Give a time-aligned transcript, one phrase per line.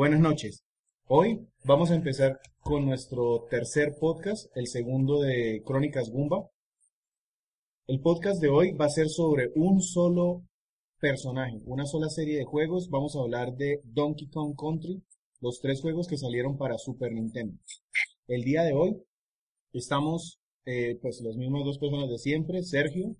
[0.00, 0.64] Buenas noches.
[1.08, 6.48] Hoy vamos a empezar con nuestro tercer podcast, el segundo de Crónicas Gumba.
[7.86, 10.44] El podcast de hoy va a ser sobre un solo
[11.00, 12.88] personaje, una sola serie de juegos.
[12.88, 15.02] Vamos a hablar de Donkey Kong Country,
[15.40, 17.58] los tres juegos que salieron para Super Nintendo.
[18.26, 19.02] El día de hoy
[19.74, 23.16] estamos, eh, pues, las mismas dos personas de siempre, Sergio,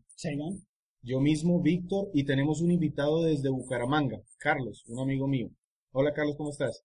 [1.01, 5.49] Yo mismo, Víctor, y tenemos un invitado desde Bucaramanga, Carlos, un amigo mío.
[5.93, 6.85] Hola Carlos, ¿cómo estás?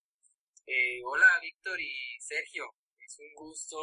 [0.66, 2.64] Eh, hola Víctor y Sergio,
[2.98, 3.76] es un gusto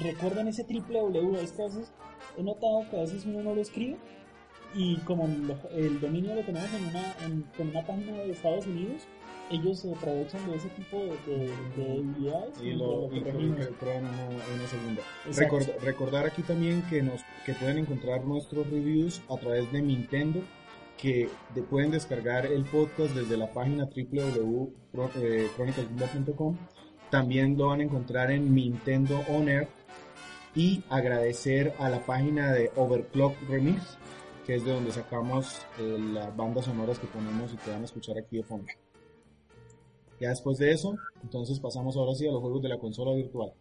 [0.00, 1.92] Recuerden ese www, es que a veces
[2.36, 3.96] he notado que a veces uno no lo escribe
[4.74, 8.66] y como lo- el dominio lo tenemos en una, en, con una página de Estados
[8.66, 9.02] Unidos,
[9.50, 13.66] ellos se aprovechan de ese tipo de, de, de debilidades Y lo, y que- que
[13.78, 15.02] prueban una, una segunda.
[15.32, 20.40] Record- recordar aquí también que nos que pueden encontrar nuestros reviews a través de Nintendo,
[20.96, 26.56] que de- pueden descargar el podcast desde la página www.cronicasgumba.com.
[27.10, 29.68] También lo van a encontrar en Nintendo On Air
[30.54, 33.98] y agradecer a la página de Overclock Remix,
[34.46, 37.84] que es de donde sacamos eh, las bandas sonoras que ponemos y que van a
[37.84, 38.66] escuchar aquí de fondo.
[40.20, 43.52] Ya después de eso, entonces pasamos ahora sí a los juegos de la consola virtual.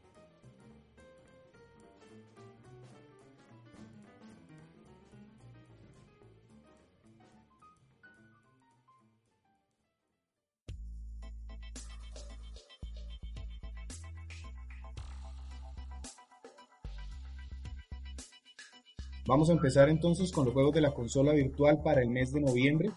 [19.25, 22.41] Vamos a empezar entonces con los juegos de la consola virtual para el mes de
[22.41, 22.91] noviembre.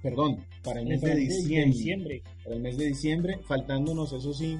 [0.00, 1.66] Perdón, para el mes de diciembre.
[1.66, 2.22] diciembre.
[2.44, 4.56] Para el mes de diciembre, faltándonos, eso sí,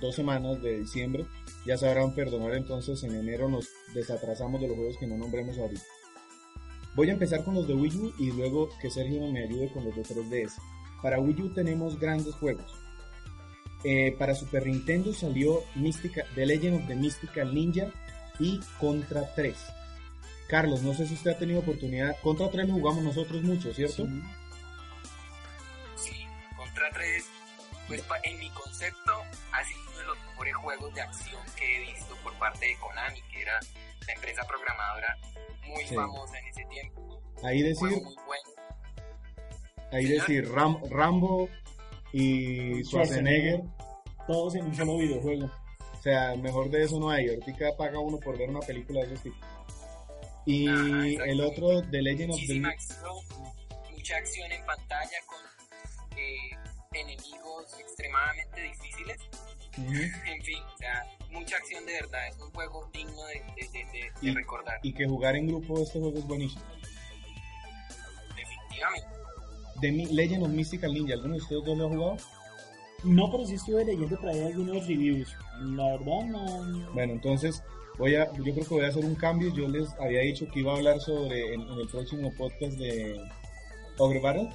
[0.00, 1.26] dos semanas de diciembre.
[1.66, 5.82] Ya sabrán perdonar entonces, en enero nos desatrasamos de los juegos que no nombremos ahorita.
[6.94, 9.84] Voy a empezar con los de Wii U y luego que Sergio me ayude con
[9.84, 10.52] los de 3DS.
[11.02, 12.72] Para Wii U tenemos grandes juegos.
[13.84, 17.92] Eh, para Super Nintendo salió Mystica, The Legend of the Mystical Ninja
[18.38, 19.56] y Contra 3.
[20.48, 22.16] Carlos, no sé si usted ha tenido oportunidad.
[22.22, 24.06] Contra 3 lo jugamos nosotros mucho, ¿cierto?
[24.06, 24.22] Sí.
[25.96, 26.26] Sí,
[26.56, 27.24] Contra 3,
[27.88, 29.12] pues pa- en mi concepto
[29.52, 32.76] ha sido uno de los mejores juegos de acción que he visto por parte de
[32.78, 33.58] Konami, que era
[34.06, 35.16] la empresa programadora
[35.66, 35.94] muy Sí.
[35.94, 37.20] famosa en ese tiempo.
[37.42, 38.50] Ahí decir, muy bueno.
[39.92, 41.48] ahí decir Ram- Rambo
[42.12, 43.62] y Schwarzenegger.
[44.26, 45.50] Todos en un solo videojuego.
[46.06, 47.28] O sea, mejor de eso no hay.
[47.28, 49.40] Ahorita paga uno por ver una película de esos tipos.
[50.44, 52.62] Y Ajá, el otro, The Legend of the...
[52.64, 53.16] Acción,
[53.90, 56.50] mucha acción en pantalla con eh,
[56.92, 59.18] enemigos extremadamente difíciles.
[60.26, 61.02] En fin, o sea,
[61.32, 62.28] mucha acción de verdad.
[62.28, 65.48] Es un juego digno de, de- de- de- de Y- recordar, Y que jugar en
[65.48, 66.62] grupo este juego es buenísimo.
[68.36, 69.08] definitivamente.
[69.80, 72.16] The Legend of Mystical Ninja, ¿alguno de ustedes dos lo ha jugado?
[73.04, 75.28] No, pero sí estuve leyendo por ahí algunos reviews.
[75.60, 76.92] La verdad no.
[76.92, 77.62] Bueno, entonces
[77.98, 79.52] voy a, yo creo que voy a hacer un cambio.
[79.54, 83.20] Yo les había dicho que iba a hablar sobre en, en el próximo podcast de
[83.98, 84.54] Ogre Battles,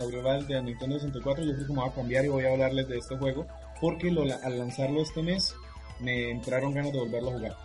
[0.00, 1.44] Ogre Battles de Nintendo 64.
[1.44, 3.46] Yo creo que me voy a cambiar y voy a hablarles de este juego
[3.80, 5.54] porque lo, al lanzarlo este mes
[6.00, 7.56] me entraron ganas de volverlo a jugar.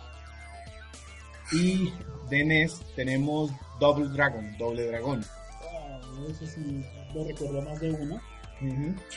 [1.52, 1.92] Y
[2.28, 3.50] de NES tenemos
[3.80, 5.24] Double Dragon, Doble Dragón.
[5.62, 6.84] Ah, ese sí
[7.14, 8.20] lo recuerdo más de uno.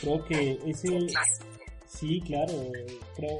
[0.01, 1.07] Creo que ese.
[1.87, 2.53] Sí, claro.
[3.15, 3.39] Creo.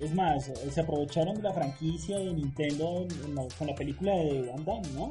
[0.00, 4.42] Es más, se aprovecharon de la franquicia de Nintendo en la- con la película de
[4.42, 5.10] Van Damme, ¿no?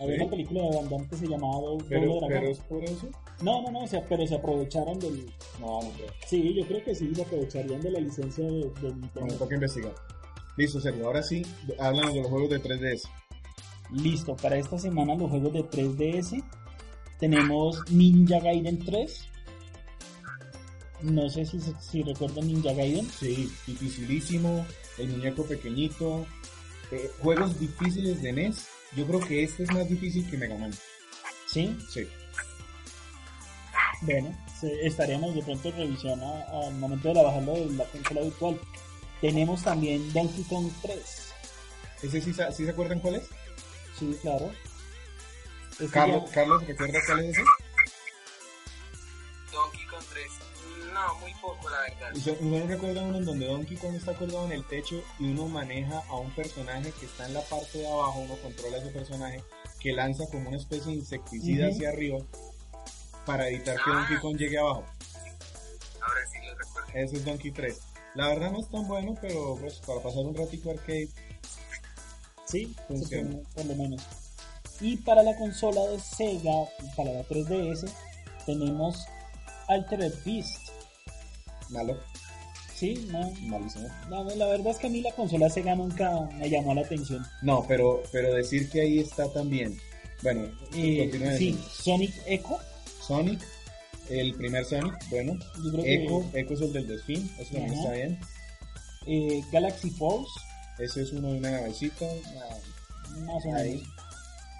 [0.00, 0.20] Había Sí.
[0.22, 2.28] una película de Van Damme que se llamaba Pero, Dragón.
[2.28, 3.08] pero es por eso.
[3.42, 5.26] No, no, no, o sea, pero se aprovecharon del...
[5.60, 6.08] No, no creo.
[6.26, 9.34] Sí, yo creo que sí, se aprovecharían de la licencia de, de Bueno, Nintendo.
[9.34, 9.94] toca investigar.
[10.56, 11.06] Listo, Sergio.
[11.06, 11.42] Ahora sí,
[11.78, 13.08] háblanos de los juegos de 3DS.
[13.92, 16.42] Listo, para esta semana los juegos de 3DS
[17.18, 19.24] tenemos Ninja Gaiden 3.
[21.02, 23.08] No sé si, si recuerdan Ninja Gaiden.
[23.10, 24.66] Sí, dificilísimo,
[24.98, 26.26] el muñeco pequeñito,
[26.90, 28.66] eh, juegos difíciles de NES.
[28.96, 30.72] Yo creo que este es más difícil que Mega Man.
[31.46, 32.06] Sí, Sí.
[34.02, 34.36] bueno,
[34.82, 38.60] estaremos de pronto en revisión al momento de la bajarlo de la consola virtual.
[39.20, 40.98] Tenemos también Donkey Kong 3.
[42.02, 43.24] ¿Ese sí, sí se acuerdan cuál es?
[43.98, 44.50] Sí, claro.
[45.92, 47.42] Carlos, Carlos, ¿recuerda cuál es ese?
[49.52, 50.26] Donkey Kong 3.
[50.92, 52.16] No, muy poco, la verdad.
[52.16, 55.30] ¿Usted usted no recuerda uno en donde Donkey Kong está colgado en el techo y
[55.30, 58.80] uno maneja a un personaje que está en la parte de abajo, uno controla a
[58.80, 59.42] ese personaje
[59.80, 62.18] que lanza como una especie de insecticida hacia arriba
[63.24, 63.94] para evitar que Ah.
[63.94, 64.84] Donkey Kong llegue abajo?
[66.00, 66.88] Ahora sí lo recuerdo.
[66.94, 67.78] Ese es Donkey 3.
[68.14, 71.08] La verdad no es tan bueno, pero pues para pasar un ratico arcade,
[72.46, 73.38] Sí, Funciona.
[73.54, 74.02] por lo menos.
[74.80, 77.90] Y para la consola de Sega, para la 3DS,
[78.46, 79.06] tenemos
[79.68, 80.70] Altered Beast.
[81.70, 81.96] malo,
[82.74, 83.88] Sí, no, malísimo.
[84.08, 87.26] la, la verdad es que a mí la consola Sega nunca me llamó la atención.
[87.42, 89.76] No, pero, pero decir que ahí está también.
[90.22, 90.42] Bueno,
[90.76, 91.58] Eh, continúe sí.
[91.82, 92.58] Sonic Echo.
[93.04, 93.40] Sonic,
[94.10, 95.34] el primer Sonic, bueno.
[95.64, 98.20] Yo creo que Echo, Echo es el del delfín, eso también está bien.
[99.06, 100.30] eh, Galaxy Force,
[100.78, 102.06] Ese es uno de una navecita.
[103.24, 103.82] más o menos.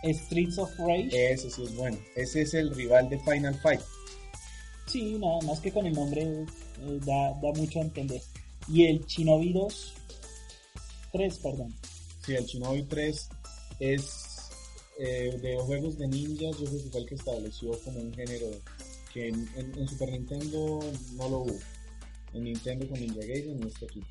[0.04, 1.08] Streets of Rage.
[1.32, 1.98] Ese sí es bueno.
[2.16, 3.80] Ese es el rival de Final Fight.
[4.86, 6.46] Sí, nada más que con el nombre eh,
[7.04, 8.22] da, da mucho a entender.
[8.68, 9.94] Y el Shinobi 2,
[11.12, 11.74] 3, perdón.
[12.24, 13.28] Sí, el Shinobi 3
[13.80, 14.50] es
[14.98, 18.46] eh, de juegos de ninjas, yo creo que fue el que estableció como un género
[19.12, 20.80] que en, en- en Super Nintendo
[21.14, 21.56] no lo hubo.
[22.34, 24.02] En Nintendo con Ninja Gaiden y este aquí.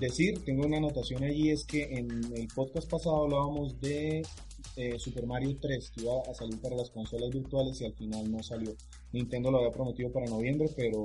[0.00, 4.26] Decir, tengo una anotación allí, es que en el podcast pasado hablábamos de
[4.76, 8.30] eh, Super Mario 3, que iba a salir para las consolas virtuales y al final
[8.30, 8.74] no salió.
[9.12, 11.04] Nintendo lo había prometido para noviembre, pero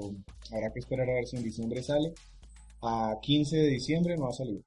[0.51, 2.13] habrá que esperar a ver si en diciembre sale.
[2.81, 4.62] A 15 de diciembre no ha salido.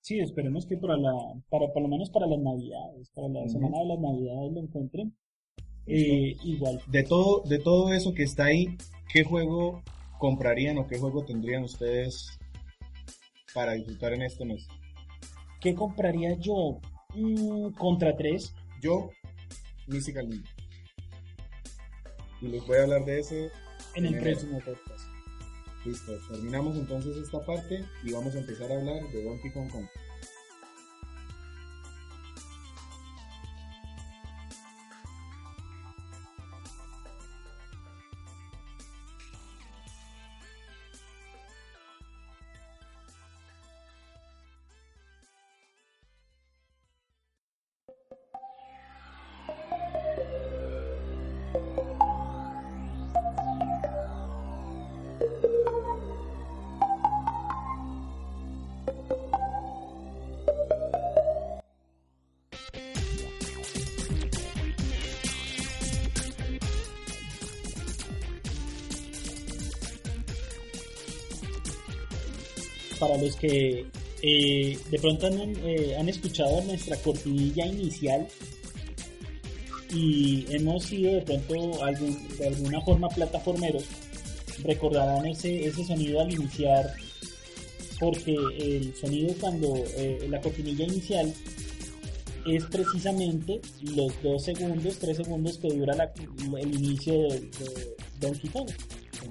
[0.00, 1.12] Sí, esperemos que para la,
[1.48, 5.16] para por lo menos para las navidades, para la semana de las navidades lo encuentren.
[5.86, 8.76] Eh, igual, De todo, de todo eso que está ahí,
[9.12, 9.82] ¿qué juego
[10.18, 12.38] comprarían o qué juego tendrían ustedes
[13.54, 14.68] para disfrutar en este mes?
[15.62, 16.80] ¿qué compraría yo?
[17.14, 18.54] Mm, contra 3.
[18.80, 19.10] Yo,
[19.86, 20.50] Mystical Ninja.
[22.40, 23.50] Y les voy a hablar de ese.
[23.94, 24.30] en el enero.
[24.30, 25.08] próximo podcast.
[25.84, 30.00] Listo, terminamos entonces esta parte y vamos a empezar a hablar de Donkey Kong Country.
[73.42, 73.84] Que
[74.22, 78.26] eh, de pronto han, eh, han escuchado nuestra cortinilla inicial
[79.94, 81.78] y hemos sido de pronto
[82.38, 83.84] de alguna forma plataformeros,
[84.62, 86.94] recordarán ese, ese sonido al iniciar,
[88.00, 91.34] porque el sonido cuando eh, la cortinilla inicial
[92.46, 93.60] es precisamente
[93.94, 96.12] los dos segundos, tres segundos que dura la-
[96.60, 98.70] el inicio de, de Donkey Kong.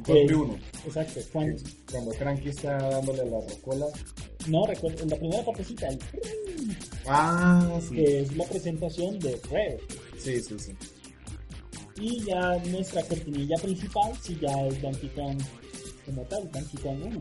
[0.02, 3.86] En Que- Country 1, Exacto, cuando, cuando Cranky está dándole la rocola.
[4.48, 6.00] no recuerdo, en la primera partecita, el-
[7.08, 7.96] Ah, sí.
[7.96, 9.78] que es la presentación de Rare.
[10.18, 10.72] Sí, sí, sí.
[12.00, 15.38] Y ya nuestra cortinilla principal, si ya es Donkey Kong
[16.06, 17.20] como tal, Donkey Kong 1.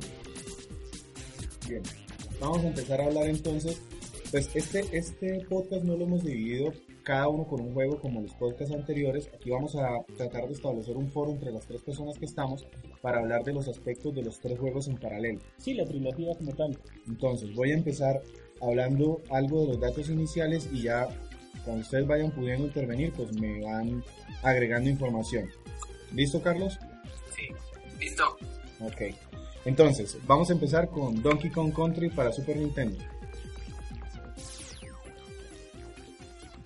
[1.69, 1.83] Bien,
[2.41, 3.77] vamos a empezar a hablar entonces.
[4.31, 6.73] Pues este, este podcast no lo hemos dividido
[7.11, 9.29] cada uno con un juego como los podcasts anteriores.
[9.35, 12.64] Aquí vamos a tratar de establecer un foro entre las tres personas que estamos
[13.02, 15.40] para hablar de los aspectos de los tres juegos en paralelo.
[15.57, 16.79] Sí, la trilogía como tal.
[17.09, 18.23] Entonces voy a empezar
[18.62, 21.09] hablando algo de los datos iniciales y ya
[21.64, 24.05] cuando ustedes vayan pudiendo intervenir pues me van
[24.45, 25.50] agregando información.
[26.14, 26.79] ¿Listo Carlos?
[27.35, 27.49] Sí.
[27.99, 28.37] Listo.
[28.83, 29.17] Ok.
[29.64, 32.99] Entonces, vamos a empezar con Donkey Kong Country para Super Nintendo.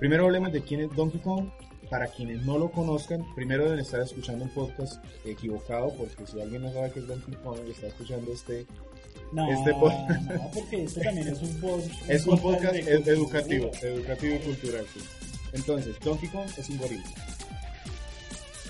[0.04, 1.49] Primero hablemos de quién es Donkey Kong.
[1.88, 6.61] para quienes no lo conozcan, primero deben estar escuchando un podcast equivocado, porque si alguien
[6.61, 8.66] no sabe que es Donkey Kong y está escuchando este,
[9.32, 13.70] No, Este po- no, porque este también es un, pod- es un podcast ed- educativo,
[13.80, 14.84] educativo y cultural.
[14.92, 15.00] sí.
[15.54, 17.04] Entonces, Donkey Kong es un gorila.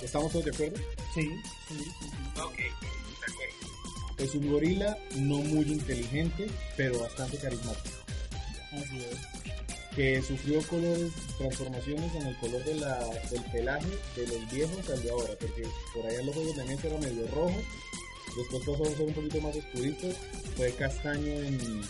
[0.03, 0.77] ¿Estamos todos de acuerdo?
[1.15, 1.23] Sí,
[1.69, 2.41] sí, sí, sí.
[2.41, 4.19] Ok, de acuerdo.
[4.19, 7.97] Es un gorila no muy inteligente, pero bastante carismático.
[8.73, 9.54] Así es.
[9.97, 12.99] Que sufrió colores, transformaciones en el color de la,
[13.31, 13.87] del pelaje
[14.17, 15.63] de los viejos al de ahora, porque
[15.95, 17.55] por allá los juegos de mesa era medio rojo,
[18.37, 20.09] después pasó a ser un poquito más oscurito,
[20.57, 21.83] fue castaño en,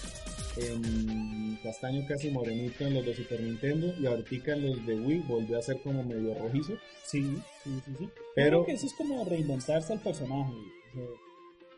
[0.58, 5.18] en castaño casi morenito en los de Super Nintendo y ahorita en los de Wii
[5.20, 6.74] volvió a ser como medio rojizo,
[7.06, 7.22] Sí,
[7.62, 8.08] sí, sí, sí.
[8.34, 10.52] Pero- creo que eso es como reinventarse al personaje.
[10.52, 11.04] o sea,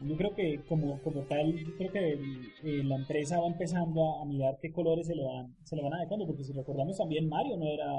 [0.01, 4.19] yo creo que como, como tal, yo creo que el- eh, la empresa va empezando
[4.19, 6.97] a, a mirar qué colores se le van, se le van adecuando, porque si recordamos
[6.99, 7.91] también Mario no era,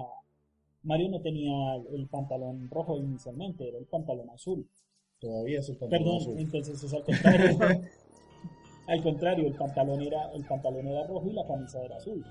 [0.83, 4.67] Mario no tenía el pantalón rojo inicialmente, era el pantalón azul.
[5.19, 6.39] todavía es el pantalón Perdón, azul.
[6.39, 7.57] entonces es al contrario.
[8.87, 12.23] al contrario, el pantalón era, el pantalón era rojo y la camisa era azul.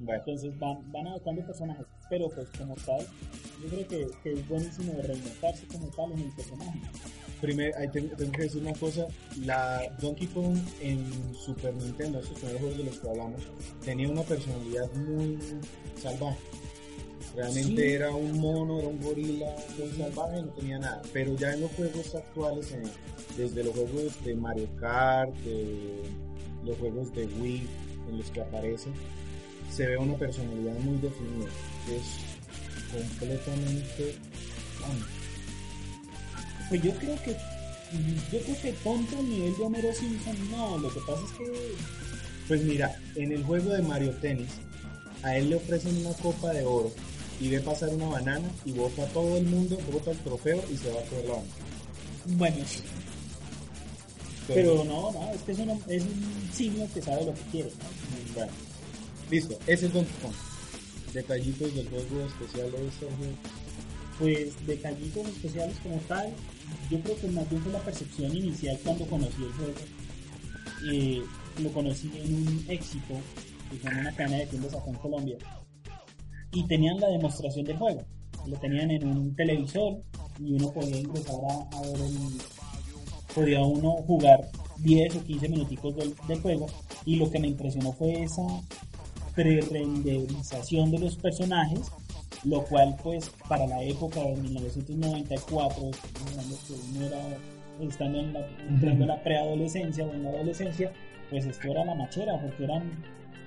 [0.00, 3.00] Bueno, Entonces van, van adoptando personajes, pero pues como tal,
[3.62, 6.80] yo creo que, que es buenísimo reinventarse como tal en el personaje.
[7.42, 9.06] Primero, tengo, que decir una cosa,
[9.44, 13.40] la Donkey Kong en Super Nintendo, esos primeros juegos de los que hablamos,
[13.84, 15.38] tenía una personalidad muy
[16.00, 16.38] salvaje.
[17.34, 17.92] Realmente Sí.
[17.94, 21.02] era un mono, era un gorila muy salvaje, no tenía nada.
[21.12, 22.82] Pero ya en los juegos actuales, en-
[23.36, 26.02] desde los juegos de Mario Kart, de
[26.64, 27.66] los juegos de Wii,
[28.08, 28.90] en los que aparece,
[29.68, 31.48] se ve una personalidad muy definida.
[31.90, 34.14] Es completamente...
[34.80, 35.04] bueno,
[36.68, 37.36] Pues yo creo que
[38.32, 41.74] yo creo que tonto al nivel de Homero Simpson no, lo que pasa es que
[42.48, 44.48] Pues mira, en el juego de Mario Tennis,
[45.22, 46.90] a él le ofrecen una copa de oro
[47.40, 50.76] y ve pasar una banana y bota a todo el mundo, bota el trofeo y
[50.76, 51.52] se va a comer la banana.
[52.38, 52.56] bueno,
[54.48, 57.70] pero no, no, es que es, una- es un simio que sabe lo que quiere.
[57.70, 58.34] ¿no?
[58.34, 58.52] Bueno,
[59.30, 60.32] listo, ese es Donkey Kong.
[61.12, 63.36] Detallitos del juego especial de Sergio.
[64.18, 66.28] Pues detallitos especiales como tal,
[66.90, 69.74] yo creo que más bien fue la percepción inicial cuando conocí el juego.
[70.90, 71.22] Eh,
[71.62, 73.14] lo conocí en un éxito,
[73.70, 75.36] que en una cadena de tiendas acá en Colombia,
[76.52, 78.04] y tenían la demostración del juego.
[78.46, 80.02] Lo tenían en un televisor
[80.38, 82.40] y uno podía ingresar a, a ver el,
[83.34, 86.66] podía uno jugar 10 o 15 minuticos del, del juego
[87.04, 88.42] y lo que me impresionó fue esa
[89.34, 91.80] pre-renderización de los personajes
[92.44, 95.90] lo cual pues para la época de 1994
[96.28, 97.38] hablando que uno era
[97.80, 100.92] estando en la, entrando en la preadolescencia o en la adolescencia
[101.30, 103.04] pues esto era la machera porque eran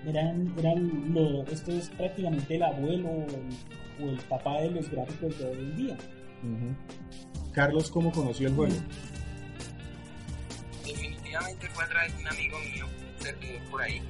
[0.07, 4.89] eran, eran lo, esto es prácticamente el abuelo o el, o el papá de los
[4.89, 5.97] gráficos de hoy en día
[7.51, 8.75] Carlos, ¿cómo conoció el juego?
[10.85, 12.85] Definitivamente fue a través de un amigo mío,
[13.71, 14.01] por ahí.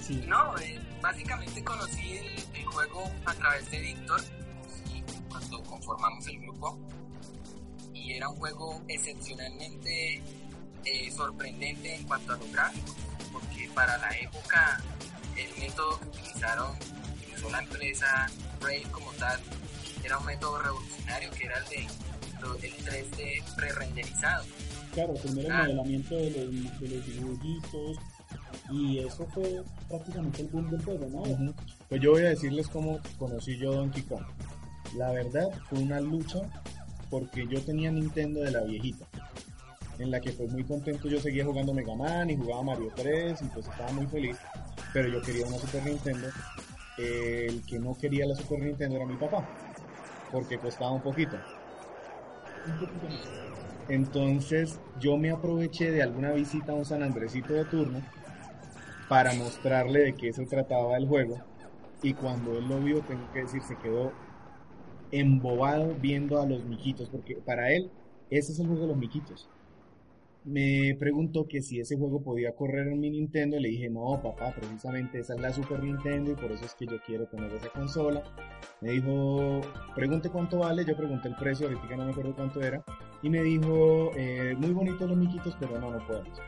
[0.00, 4.20] sí No, eh, básicamente conocí el, el juego a través de Víctor
[5.28, 6.78] cuando conformamos el grupo.
[7.94, 10.22] Y era un juego excepcionalmente
[10.84, 12.96] eh, sorprendente en cuanto a los gráficos,
[13.32, 14.82] porque para la época
[15.36, 16.76] el método que utilizaron,
[17.16, 18.26] utilizó la empresa
[18.60, 19.38] Raid como tal,
[20.02, 21.86] era un método revolucionario que era el de
[22.66, 24.44] el 3D pre-renderizado.
[24.94, 25.62] claro primero el Ah.
[25.64, 27.98] modelamiento de los, de los dibujitos
[28.70, 31.06] y eso fue prácticamente el boom del juego
[31.38, 31.54] ¿no?
[31.88, 34.24] Pues yo voy a decirles cómo conocí yo Donkey Kong.
[34.96, 36.40] La verdad fue una lucha
[37.10, 39.06] porque yo tenía Nintendo de la viejita,
[39.98, 43.42] en la que pues muy contento yo seguía jugando Mega Man y jugaba Mario 3
[43.42, 44.36] y pues estaba muy feliz,
[44.92, 46.28] pero yo quería una Super Nintendo.
[46.98, 49.48] El que no quería la Super Nintendo era mi papá,
[50.30, 51.36] porque costaba un poquito.
[53.88, 58.00] Entonces yo me aproveché de alguna visita a un San Andresito de turno
[59.10, 61.36] para mostrarle de qué se trataba el juego.
[62.00, 64.12] Y cuando él lo vio, tengo que decir, se quedó
[65.10, 67.90] embobado viendo a los miquitos, porque para él
[68.30, 69.48] ese es el juego de los miquitos.
[70.44, 74.54] Me preguntó que si ese juego podía correr en mi Nintendo, le dije, no, papá,
[74.54, 77.68] precisamente esa es la Super Nintendo y por eso es que yo quiero tener esa
[77.70, 78.22] consola.
[78.80, 79.60] Me dijo,
[79.96, 82.80] pregunte cuánto vale, yo pregunté el precio, ahorita no me acuerdo cuánto era,
[83.24, 86.38] y me dijo, eh, muy bonitos los miquitos, pero no, no podemos.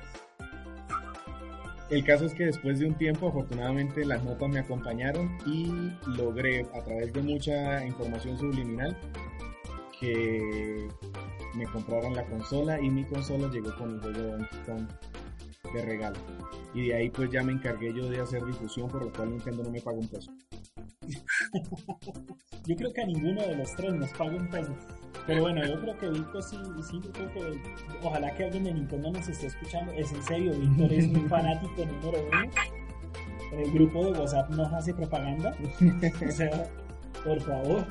[1.93, 5.71] El caso es que después de un tiempo, afortunadamente, las notas me acompañaron y
[6.17, 8.97] logré, a través de mucha información subliminal,
[10.01, 10.89] que
[11.55, 14.27] me compraran la consola y mi consola llegó con el juego de
[14.67, 14.97] Donkey
[15.75, 16.19] de regalo.
[16.73, 19.63] Y de ahí pues ya me encargué yo de hacer difusión, por lo cual Nintendo
[19.63, 20.33] no me paga un peso.
[22.65, 24.73] Yo creo que a ninguno de los tres nos paga un peso.
[25.27, 27.63] Pero bueno, yo creo que Víctor sí, sí, yo creo que
[28.03, 29.93] ojalá que alguien de Nintendo nos esté escuchando.
[29.93, 32.51] Es en serio, Víctor es un fanático número uno.
[33.53, 35.55] El grupo de WhatsApp nos hace propaganda.
[36.29, 36.71] o sea,
[37.25, 37.87] por favor.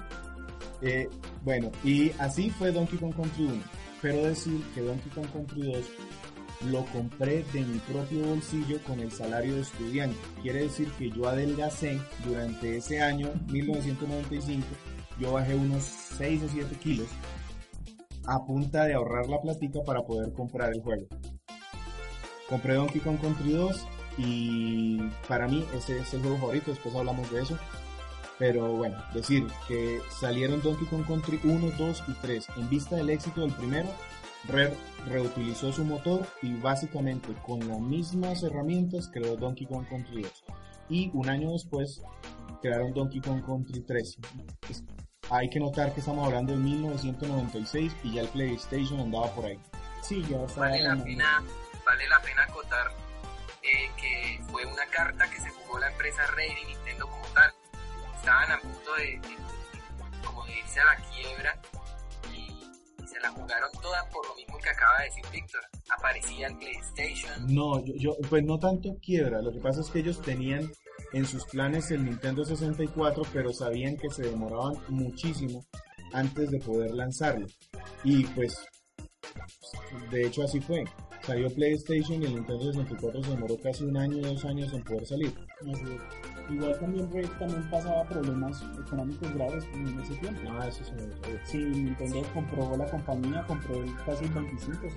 [0.81, 1.07] Eh,
[1.43, 3.63] bueno, y así fue Donkey Kong Country 1.
[4.01, 5.85] Pero decir que Donkey Kong Country 2
[6.69, 10.17] lo compré de mi propio bolsillo con el salario de estudiante.
[10.41, 14.65] Quiere decir que yo adelgacé durante ese año, 1995,
[15.21, 17.07] yo bajé unos 6 o 7 kilos
[18.25, 21.05] a punta de ahorrar la platica para poder comprar el juego.
[22.49, 23.87] Compré Donkey Kong Country 2
[24.17, 27.57] y para mí ese es el juego favorito, después hablamos de eso.
[28.39, 33.11] Pero bueno, decir que salieron Donkey Kong Country 1, 2 y 3 en vista del
[33.11, 33.87] éxito del primero,
[34.47, 34.75] Rare
[35.07, 40.43] reutilizó su motor y básicamente con las mismas herramientas creó Donkey Kong Country 2.
[40.89, 42.01] Y un año después
[42.61, 44.17] crearon Donkey Kong Country 3.
[45.31, 49.59] Hay que notar que estamos hablando de 1996 y ya el PlayStation andaba por ahí.
[50.01, 51.43] Sí, ya vale la pena,
[51.85, 52.91] vale la pena acotar
[53.63, 57.51] eh, que fue una carta que se jugó la empresa Rare y Nintendo como tal.
[58.15, 59.21] Estaban a punto de,
[60.25, 61.61] como de irse a la quiebra
[63.11, 65.61] se la jugaron todas por lo mismo que acaba de decir Víctor.
[65.89, 67.53] Aparecía el PlayStation.
[67.53, 69.41] No, yo, pues no tanto quiebra.
[69.41, 70.71] Lo que pasa es que ellos tenían
[71.13, 75.65] en sus planes el Nintendo 64, pero sabían que se demoraban muchísimo
[76.13, 77.47] antes de poder lanzarlo.
[78.03, 78.57] Y pues,
[80.11, 80.83] de hecho así fue.
[81.23, 85.05] Salió PlayStation y el Nintendo 64 se demoró casi un año, dos años en poder
[85.05, 85.33] salir.
[86.49, 90.41] Igual también Red también pasaba problemas económicos graves en ese tiempo.
[90.49, 90.91] Ah, eso sí
[91.45, 93.75] Sí, Nintendo compró la compañía, compró
[94.05, 94.87] casi el 25,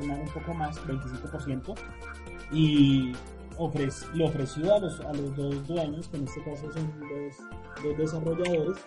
[0.00, 1.74] si no un poco más, 25%,
[2.52, 3.12] y
[4.14, 7.36] le ofreció a los, a los dos dueños, que en este caso son los,
[7.82, 8.78] dos desarrolladores,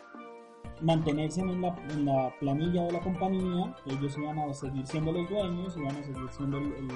[0.82, 5.30] mantenerse en la, en la, planilla de la compañía, ellos iban a seguir siendo los
[5.30, 6.88] dueños, iban a seguir siendo el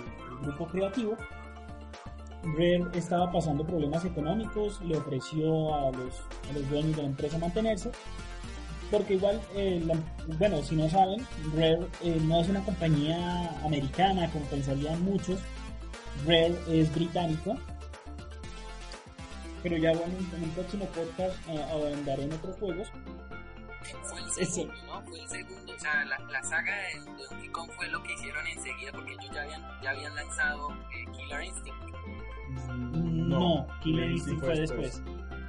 [0.41, 1.15] grupo creativo,
[2.43, 7.37] Rare estaba pasando problemas económicos, le ofreció a los, a los dueños de la empresa
[7.37, 7.91] mantenerse,
[8.89, 9.81] porque igual, eh,
[10.39, 15.39] bueno, si no saben, Rare eh, no es una compañía americana como pensarían muchos,
[16.25, 17.57] Rare es británico,
[19.63, 22.91] pero ya bueno, en el próximo podcast eh, andaré en otros juegos.
[24.03, 25.01] Fue el segundo, ¿no?
[25.03, 28.45] Fue el segundo, o sea, la, la saga de Donkey Kong fue lo que hicieron
[28.47, 30.69] enseguida porque ellos ya habían, ya habían lanzado
[31.13, 31.91] Killer Instinct
[33.31, 35.01] no, Killer Instinct fue después.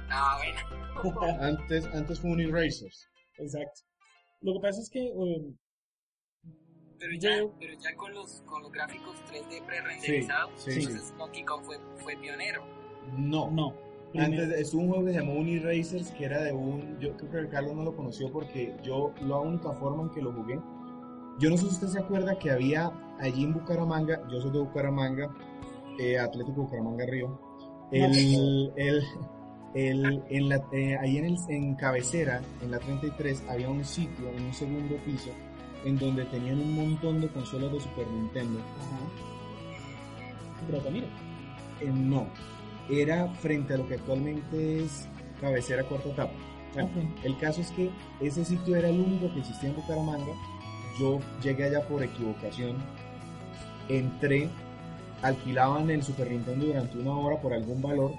[0.09, 1.37] Ah, bueno.
[1.41, 3.09] antes, antes fue un Erasers.
[3.37, 3.81] Exacto.
[4.41, 5.11] Lo que pasa es que...
[5.13, 5.55] Um,
[7.03, 11.43] pero ya, pero ya con los, con los gráficos 3D pre-renderizados, sí, sí, entonces Donkey
[11.43, 12.63] Kong fue, fue pionero.
[13.17, 13.73] No, no.
[14.17, 17.49] Antes es un juego que se llamó Uniracers que era de un, yo creo que
[17.49, 20.57] Carlos no lo conoció porque yo la única forma en que lo jugué,
[21.39, 22.89] yo no sé si usted se acuerda que había
[23.19, 25.35] allí en Bucaramanga, yo soy de Bucaramanga,
[25.99, 27.37] eh, Atlético Bucaramanga Río,
[27.91, 29.03] el, el,
[29.73, 34.29] el, en la, eh, ahí en, el, en cabecera, en la 33, había un sitio
[34.29, 35.31] en un segundo piso
[35.85, 38.59] en donde tenían un montón de consolas de Super Nintendo.
[40.67, 41.07] Pero mira.
[41.81, 42.27] Eh, no,
[42.89, 45.07] era frente a lo que actualmente es
[45.41, 46.33] cabecera cuarta etapa.
[47.23, 50.33] El caso es que ese sitio era el único que existía en Bucaramanga.
[50.99, 52.77] Yo llegué allá por equivocación,
[53.89, 54.49] entré
[55.21, 58.11] alquilaban el Super Nintendo durante una hora por algún valor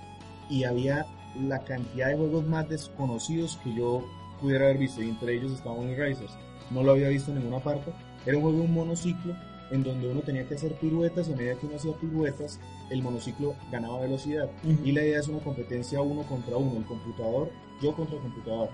[0.49, 1.05] y había
[1.41, 4.05] la cantidad de juegos más desconocidos que yo
[4.41, 6.21] pudiera haber visto y entre ellos estaba Uniracers.
[6.21, 6.54] Racers.
[6.71, 7.93] No lo había visto en ninguna parte.
[8.27, 9.35] Era un juego de un monociclo
[9.71, 13.03] en donde uno tenía que hacer piruetas y a medida que uno hacía piruetas el
[13.03, 14.51] monociclo ganaba velocidad.
[14.85, 17.51] Y la idea es una competencia uno contra uno, el computador,
[17.83, 18.71] yo contra el computador.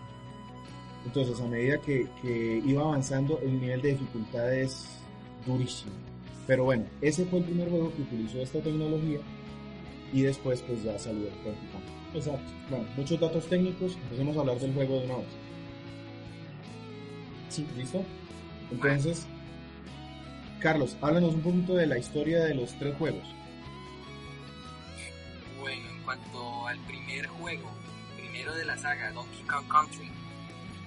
[1.06, 5.00] Entonces a medida que, que iba avanzando el nivel de dificultad es
[5.46, 5.92] durísimo.
[6.46, 9.20] Pero bueno, ese fue el primer juego que utilizó esta tecnología
[10.12, 12.18] y después pues ya salió el.
[12.18, 12.50] Exacto.
[12.68, 15.26] Bueno, muchos datos técnicos, empecemos a hablar del juego de una vez.
[17.50, 17.66] Sí.
[17.76, 18.04] ¿Listo?
[18.70, 19.26] Entonces,
[20.60, 23.26] Carlos, háblanos un poquito de la historia de los tres juegos.
[25.60, 27.70] Bueno, en cuanto al primer juego,
[28.16, 30.10] primero de la saga, Donkey Kong Country,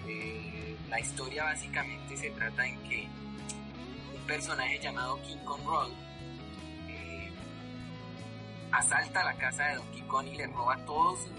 [0.08, 3.08] eh, la historia básicamente se trata en que
[4.28, 5.92] personaje llamado King Kong Roll
[6.88, 7.30] eh,
[8.72, 11.30] asalta la casa de Donkey Kong y le roba todo su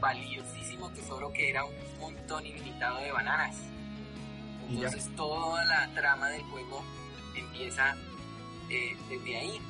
[0.00, 3.56] valiosísimo tesoro que era un montón ilimitado de bananas.
[4.74, 6.82] Entonces toda la trama del juego
[7.36, 7.96] empieza
[8.70, 9.60] eh, desde ahí.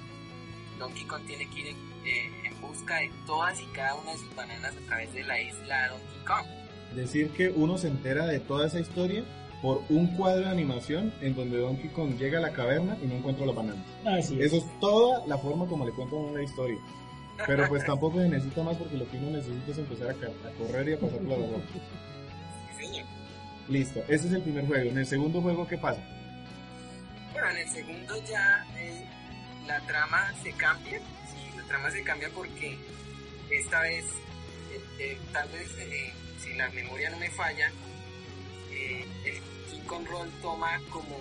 [0.79, 4.35] Donkey Kong tiene que ir eh, en busca de todas y cada una de sus
[4.35, 6.47] bananas a través de la isla de Donkey Kong.
[6.95, 9.25] Decir que uno se entera de toda esa historia
[9.63, 13.15] por un cuadro de animación en donde Donkey Kong llega a la caverna y no
[13.15, 13.87] encuentra los bananos.
[14.05, 14.47] Así es.
[14.53, 16.79] Eso es toda la forma como le cuentan a uno la historia.
[17.47, 20.51] Pero pues tampoco se necesita más porque lo que uno necesita es empezar a, a
[20.53, 21.59] correr y a pasar por la ropa.
[22.77, 23.07] Sí, señor.
[23.69, 24.91] Listo, ese es el primer juego.
[24.91, 26.01] En el segundo juego, ¿qué pasa?
[27.33, 29.07] Bueno, en el segundo ya eh,
[29.67, 30.99] la trama se cambia.
[30.99, 32.77] Sí, la trama se cambia porque
[33.51, 34.05] esta vez,
[34.73, 35.69] eh, eh, tal vez,
[36.39, 37.71] si la memoria no me falla,
[38.71, 41.17] el King Kong Roll toma como,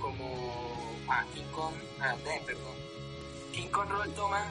[0.00, 2.76] como, ah, King Kong, ah, eh, perdón,
[3.52, 4.50] King Kong Roll toma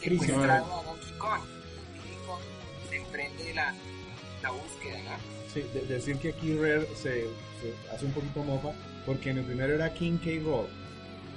[0.00, 1.42] secuestrado a Donkey Kong.
[1.94, 2.42] Y King Kong
[2.90, 3.74] se emprende la,
[4.42, 5.35] la búsqueda, ¿no?
[5.62, 7.22] De- decir que aquí Rare se,
[7.60, 8.72] se hace un poquito mofa
[9.04, 10.30] porque en el primero era King K.
[10.44, 10.66] Roll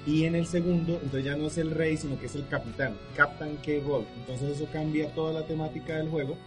[0.07, 2.95] y en el segundo entonces ya no es el rey sino que es el capitán,
[3.15, 3.71] Captain K.
[3.85, 4.05] Roll.
[4.19, 6.37] Entonces eso cambia toda la temática del juego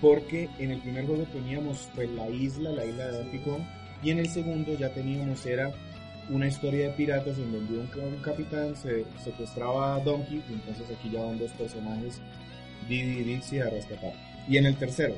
[0.00, 3.62] porque en el primer juego teníamos pues la isla, la isla de Donkey Kong
[4.02, 5.72] y en el segundo ya teníamos era
[6.28, 10.84] una historia de piratas en donde un, un capitán se secuestraba a Donkey y entonces
[10.96, 12.20] aquí ya van dos personajes
[12.88, 14.12] Didi y Dixie a rescatar.
[14.48, 15.14] Y en el tercero,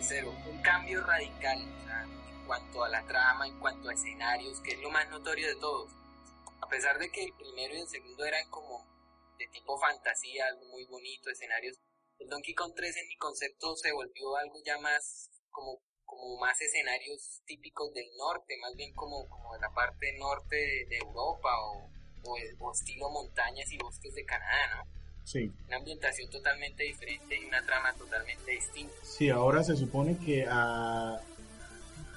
[0.00, 4.88] Un cambio radical en cuanto a la trama, en cuanto a escenarios, que es lo
[4.88, 5.92] más notorio de todos.
[6.62, 8.82] A pesar de que el primero y el segundo eran como
[9.38, 11.76] de tipo fantasía, algo muy bonito, escenarios,
[12.18, 16.58] el Donkey Kong 3 en mi concepto se volvió algo ya más como, como más
[16.62, 21.50] escenarios típicos del norte, más bien como, como de la parte norte de, de Europa
[21.62, 21.90] o,
[22.24, 24.99] o, o estilo montañas y bosques de Canadá, ¿no?
[25.30, 28.92] Sí, Una ambientación totalmente diferente y una trama totalmente distinta.
[29.02, 31.20] Sí, ahora se supone que a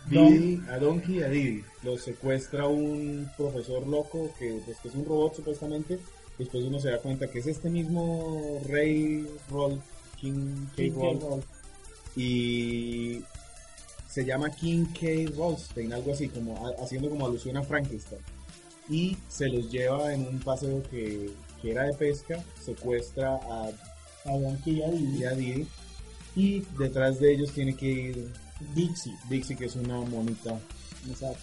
[0.10, 4.88] Don- Didi, a Donkey y a Didi los secuestra un profesor loco que, pues, que
[4.90, 6.00] es un robot supuestamente.
[6.38, 9.80] Después uno se da cuenta que es este mismo Rey Roll,
[10.20, 10.76] King K.
[10.76, 11.00] King K.
[11.00, 11.44] Roll, Roll.
[12.16, 13.24] y
[14.10, 15.32] se llama King K.
[15.36, 18.22] Rollstein, algo así, como haciendo como alusión a Frankenstein.
[18.90, 21.30] Y se los lleva en un paseo que,
[21.64, 23.70] que era de pesca, secuestra a
[24.26, 25.18] A Donkey y a Didi.
[25.18, 25.68] y a Didi.
[26.36, 28.34] Y detrás de ellos tiene que ir
[28.76, 29.14] Dixie.
[29.30, 30.60] Dixie, que es una monita.
[31.10, 31.40] Exacto.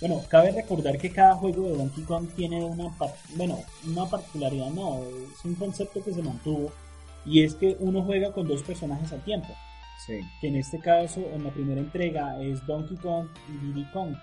[0.00, 2.94] Bueno, cabe recordar que cada juego de Donkey Kong tiene una,
[3.36, 6.70] bueno, una particularidad, no, es un concepto que se mantuvo
[7.24, 9.48] y es que uno juega con dos personajes al tiempo,
[10.06, 10.20] Sí.
[10.42, 14.14] que en este caso en la primera entrega es Donkey Kong y Diddy Kong,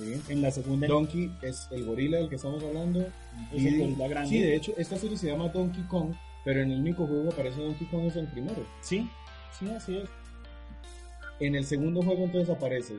[0.00, 0.20] sí.
[0.32, 3.00] en la segunda Donkey es el gorila del que estamos hablando.
[3.52, 4.28] es el gorila grande.
[4.30, 7.34] Sí, de hecho, esta serie se llama Donkey Kong, pero en el único juego que
[7.34, 8.64] aparece Donkey Kong es el primero.
[8.80, 9.08] Sí,
[9.58, 10.08] sí, así es.
[11.40, 12.96] En el segundo juego entonces aparece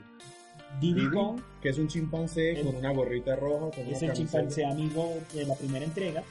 [0.79, 4.13] Diddy Kong que es un chimpancé El- con una gorrita roja, con es el camiseta.
[4.13, 6.23] chimpancé amigo de la primera entrega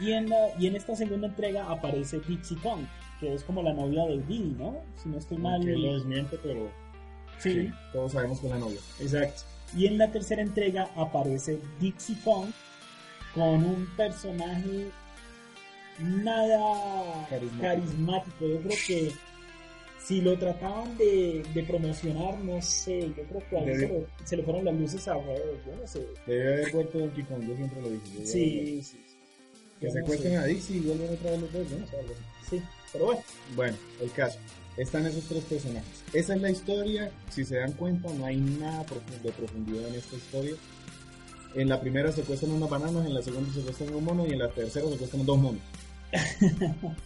[0.00, 2.82] y en, la, y en esta segunda entrega aparece Dixie Kong,
[3.20, 4.76] que es como la novia de Diddy, ¿no?
[5.02, 5.64] Si no estoy mal.
[5.64, 6.70] Que lo desmiente, pero
[7.38, 7.52] sí.
[7.52, 8.80] sí, todos sabemos que es la novia.
[9.00, 9.42] Exacto.
[9.76, 12.50] Y en la tercera entrega aparece Dixie Kong
[13.34, 14.90] con un personaje
[15.98, 17.62] nada Carismático.
[17.62, 18.46] carismático.
[18.46, 19.12] Yo creo que
[19.98, 24.36] si lo trataban de, de promocionar, no sé, yo creo que a se, le, se
[24.36, 26.06] le fueron las luces a huevos, yo no sé.
[26.26, 28.26] Debe haber vuelto Donkey Kong, yo siempre lo dije.
[28.26, 28.82] Sí, sí.
[28.82, 28.98] sí.
[29.80, 31.84] Que Yo no a Dixie y vuelven otra vez los dos, ¿no?
[31.84, 32.00] O sea.
[32.48, 33.22] Sí, pero bueno.
[33.56, 34.38] Bueno, el caso.
[34.76, 36.02] Están esos tres personajes.
[36.12, 37.10] Esa es la historia.
[37.30, 38.86] Si se dan cuenta, no hay nada
[39.22, 40.54] de profundidad en esta historia.
[41.54, 44.48] En la primera secuestran unas bananas, en la segunda secuestran un mono y en la
[44.48, 45.60] tercera secuestran dos monos.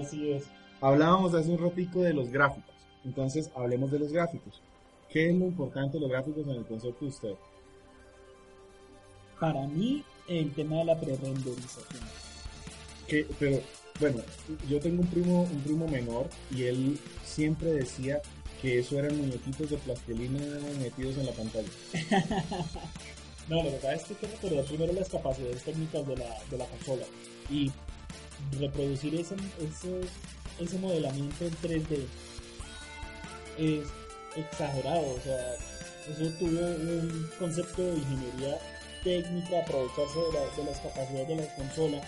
[0.00, 0.44] Así es.
[0.80, 2.74] Hablábamos hace un ratico de los gráficos.
[3.04, 4.60] Entonces, hablemos de los gráficos.
[5.10, 7.34] ¿Qué es lo importante de los gráficos en el concepto de usted?
[9.38, 12.02] Para mí, el tema de la pre-renderización.
[13.38, 13.60] Pero,
[14.00, 14.22] bueno,
[14.68, 18.20] yo tengo un primo, un primo menor y él siempre decía
[18.60, 20.40] que eso eran muñequitos de plastilina
[20.78, 21.68] metidos en la pantalla.
[23.48, 26.16] No, lo que pasa es que hay que recordar primero las capacidades técnicas de
[26.56, 27.04] la, consola
[27.50, 27.72] y
[28.60, 30.00] reproducir ese, ese,
[30.60, 32.06] ese modelamiento en 3D
[33.58, 33.88] es
[34.36, 38.58] exagerado, o sea, eso tuvo un concepto de ingeniería
[39.02, 42.00] técnica, aprovecharse de, de las capacidades de la consola.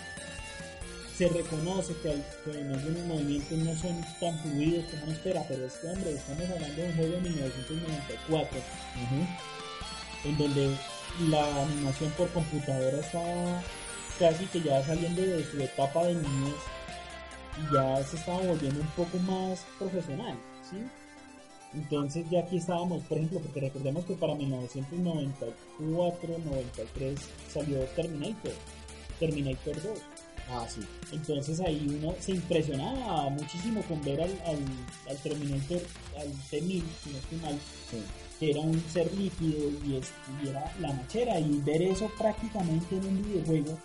[1.17, 5.45] Se reconoce que, al- que en algunos movimientos no son tan fluidos como uno espera,
[5.47, 8.57] pero es que, hombre, estamos hablando de un juego de 1994
[10.25, 10.75] en donde
[11.29, 13.61] la animación por computadora está
[14.17, 16.55] casi que ya saliendo de su etapa de niñez
[17.61, 20.35] y ya se estaba volviendo un poco más profesional,
[20.67, 20.77] ¿sí?
[21.75, 27.15] Entonces ya aquí estábamos, por ejemplo, porque recordemos que para 1994-93
[27.53, 28.51] salió Terminator,
[29.19, 29.99] Terminator 2.
[30.49, 30.81] Ah, sí.
[31.11, 34.59] Entonces ahí uno se impresionaba muchísimo con ver al, al,
[35.09, 35.81] al Terminator,
[36.19, 38.03] al T-1000, si no estoy mal, sí.
[38.39, 40.11] que era un ser líquido y, es,
[40.43, 41.39] y era la machera.
[41.39, 43.79] Y ver eso prácticamente en un videojuego,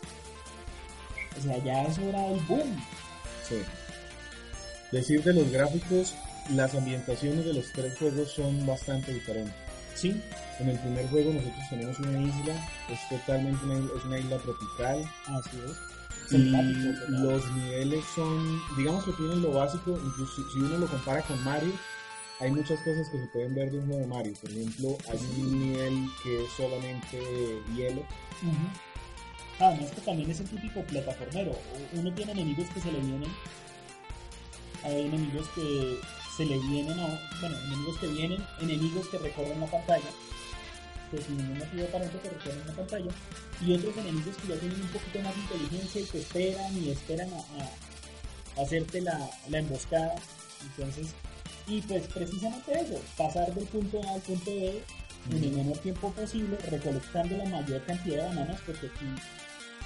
[1.39, 2.77] o sea, ya eso era el boom.
[3.49, 3.57] Sí.
[4.93, 6.15] Decir de los gráficos,
[6.51, 9.55] las ambientaciones de los tres juegos son bastante diferentes.
[9.95, 10.21] Sí,
[10.61, 12.55] En el primer juego nosotros tenemos una isla,
[12.89, 15.98] es totalmente una, es una isla tropical así es.
[16.31, 16.37] Y
[17.23, 21.73] los niveles son, digamos que tienen lo básico, incluso si- uno lo compara con Mario,
[22.41, 24.33] hay muchas cosas que se pueden ver de un juego de Mario.
[24.41, 28.01] Por ejemplo, hay un nivel que es solamente hielo.
[28.43, 29.65] Ujú.
[29.65, 31.53] Además que también es el típico plataformero.
[31.95, 33.31] Uno tiene enemigos que se le vienen.
[34.85, 35.99] Hay enemigos que
[36.37, 37.21] se le vienen a...
[37.41, 40.11] Bueno, enemigos que vienen, enemigos que recorren la pantalla.
[41.11, 43.11] Que sin ningún motivo aparente que recorren la pantalla.
[43.65, 46.91] Y otros enemigos que ya tienen un poquito más de inteligencia y que esperan y
[46.91, 50.15] esperan a, a hacerte la, la emboscada.
[50.63, 51.09] Entonces,
[51.67, 54.83] y pues precisamente eso, pasar del punto A al punto B
[55.31, 59.07] en el menor tiempo posible, recolectando la mayor cantidad de bananas, porque aquí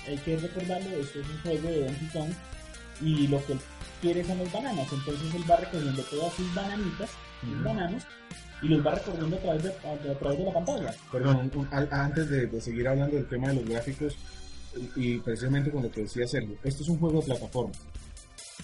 [0.07, 2.31] hay que recordarlo, esto es un juego de Donkey Kong
[3.01, 3.61] y lo que él
[4.01, 7.65] quiere son las bananas, entonces él va recogiendo todas sus bananitas, sus Ujú.
[7.65, 8.03] bananos,
[8.63, 10.95] y los va recorriendo a través de, a, a través de la pantalla.
[11.11, 14.17] Perdón, un- un- al- antes de, de seguir hablando del tema de los gráficos
[14.97, 17.79] y, y precisamente con lo que decía Sergio, esto es un juego de plataformas.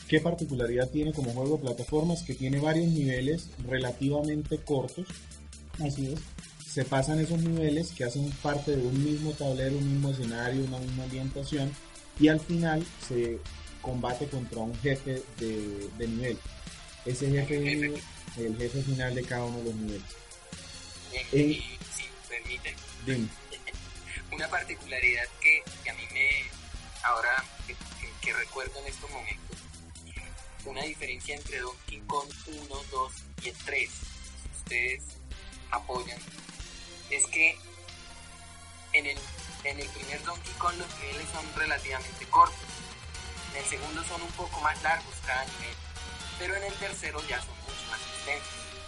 [0.09, 2.23] ¿Qué particularidad tiene como juego de plataformas?
[2.23, 5.07] Que tiene varios niveles relativamente cortos.
[5.81, 6.21] Así es.
[6.67, 10.79] Se pasan esos niveles que hacen parte de un mismo tablero, un mismo escenario, una
[10.79, 11.71] misma ambientación
[12.21, 13.39] y al final se
[13.83, 16.39] combate contra un jefe de, de nivel.
[17.05, 17.95] Ese jefe de nivel,
[18.37, 20.03] el jefe final de cada uno de los niveles.
[21.13, 21.27] Y, Eh.
[21.33, 23.29] y si me permiten, Dime.
[24.33, 26.29] una particularidad que, que a mí me,
[27.03, 29.57] ahora que, que- que recuerdo en estos momentos,
[30.65, 33.13] una diferencia entre Donkey Kong 1, 2
[33.45, 35.03] y el 3, si ustedes
[35.71, 36.19] apoyan,
[37.11, 37.57] es que
[38.93, 39.19] en el,
[39.65, 42.59] en el primer Donkey Kong los niveles son relativamente cortos,
[43.53, 45.75] en el segundo son un poco más largos cada nivel,
[46.39, 47.55] pero en el tercero ya son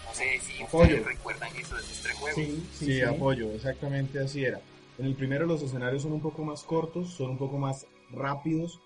[0.06, 1.04] No sé si Apoyo.
[1.04, 2.34] recuerdan eso de esos tres juegos.
[2.44, 3.00] Sí, sí, Sí, sí.
[3.02, 4.60] apoyo, exactamente así era.
[4.98, 8.80] En el primero los escenarios son un poco más cortos, son un poco más rápidos,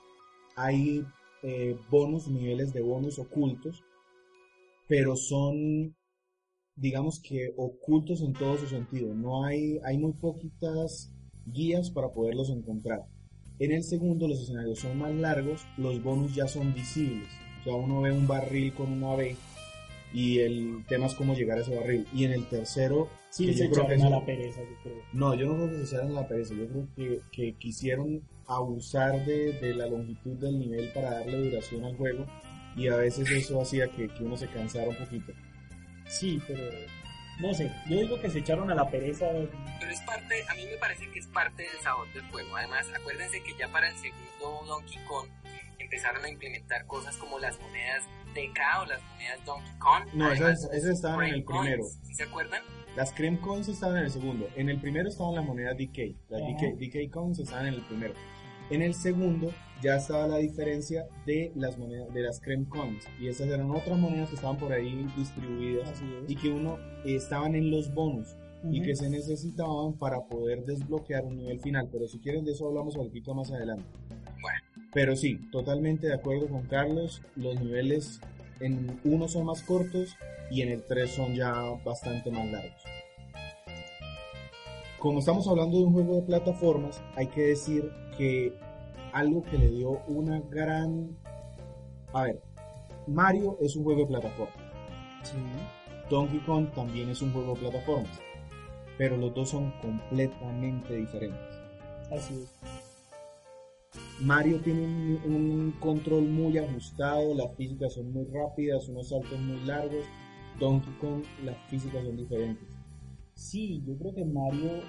[0.54, 1.04] hay
[1.42, 3.82] eh, bonus, niveles de bonus ocultos,
[4.86, 5.96] pero son,
[6.76, 9.12] digamos que ocultos en todo su sentido.
[9.14, 11.10] No hay, hay muy poquitas
[11.46, 13.06] guías para poderlos encontrar.
[13.58, 17.28] En el segundo los escenarios son más largos, los bonus ya son visibles.
[17.60, 19.36] O sea, uno ve un barril con una B
[20.14, 22.06] y el tema es cómo llegar a ese barril.
[22.14, 24.76] Y en el tercero, Sí, que se yo creo que echaron a la pereza, yo
[24.82, 25.02] creo.
[25.12, 29.24] no, yo no creo que se echaran la pereza, yo creo que, que quisieron abusar
[29.26, 32.26] de, de la longitud del nivel para darle duración al juego
[32.76, 35.32] y a veces eso hacía que, que uno se cansara un poquito.
[36.06, 36.62] Sí, pero
[37.40, 39.26] no sé, yo digo que se echaron a la pereza.
[39.80, 42.56] Pero es parte, a mí me parece que es parte del sabor del juego.
[42.56, 45.26] Además, acuérdense que ya para el segundo Donkey Kong
[45.78, 50.04] empezaron a implementar cosas como las monedas DK o las monedas Donkey Kong.
[50.14, 51.82] No, esas, esas estaban en el primero.
[51.82, 52.62] Coins, ¿sí se acuerdan?
[52.96, 54.48] Las Cream Coins estaban en el segundo.
[54.56, 56.16] En el primero estaban las monedas DK.
[56.28, 56.50] Las Ajá.
[56.52, 58.14] DK, DK Coins estaban en el primero.
[58.70, 63.04] En el segundo ya estaba la diferencia de las monedas de las Cream Coins.
[63.20, 66.30] Y esas eran otras monedas que estaban por ahí distribuidas Así es.
[66.30, 68.28] y que uno eh, estaban en los bonus.
[68.66, 68.86] y Ujú.
[68.86, 71.86] que se necesitaban para poder desbloquear un nivel final.
[71.92, 73.84] Pero si quieren de eso hablamos un poquito más adelante.
[74.94, 77.20] Pero sí, totalmente de acuerdo con Carlos.
[77.34, 78.20] Los niveles
[78.60, 80.16] en uno son más cortos
[80.50, 81.52] y en el 3 son ya
[81.84, 82.82] bastante más largos.
[85.00, 88.56] Como estamos hablando de un juego de plataformas, hay que decir que
[89.12, 91.16] algo que le dio una gran...
[92.12, 92.40] A ver,
[93.06, 94.56] Mario es un juego de plataformas.
[95.24, 95.36] Sí.
[96.08, 98.20] Donkey Kong también es un juego de plataformas,
[98.96, 101.60] pero los dos son completamente diferentes.
[102.10, 102.83] Así es.
[104.20, 109.60] Mario tiene un, un control muy ajustado, las físicas son muy rápidas, unos saltos muy
[109.64, 110.04] largos.
[110.60, 112.68] Donkey Kong, las físicas son diferentes.
[113.34, 114.82] Sí, yo creo que Mario.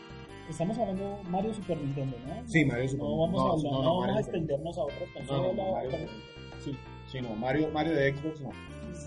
[0.50, 2.48] Estamos hablando Mario Super Nintendo, ¿no?
[2.48, 5.56] Sí, Mario Super No vamos no, a hablar, no, vamos a extendernos a otras consolas.
[6.64, 6.72] Sí.
[7.12, 8.50] Sí, no, Mario, Mario de Xbox no.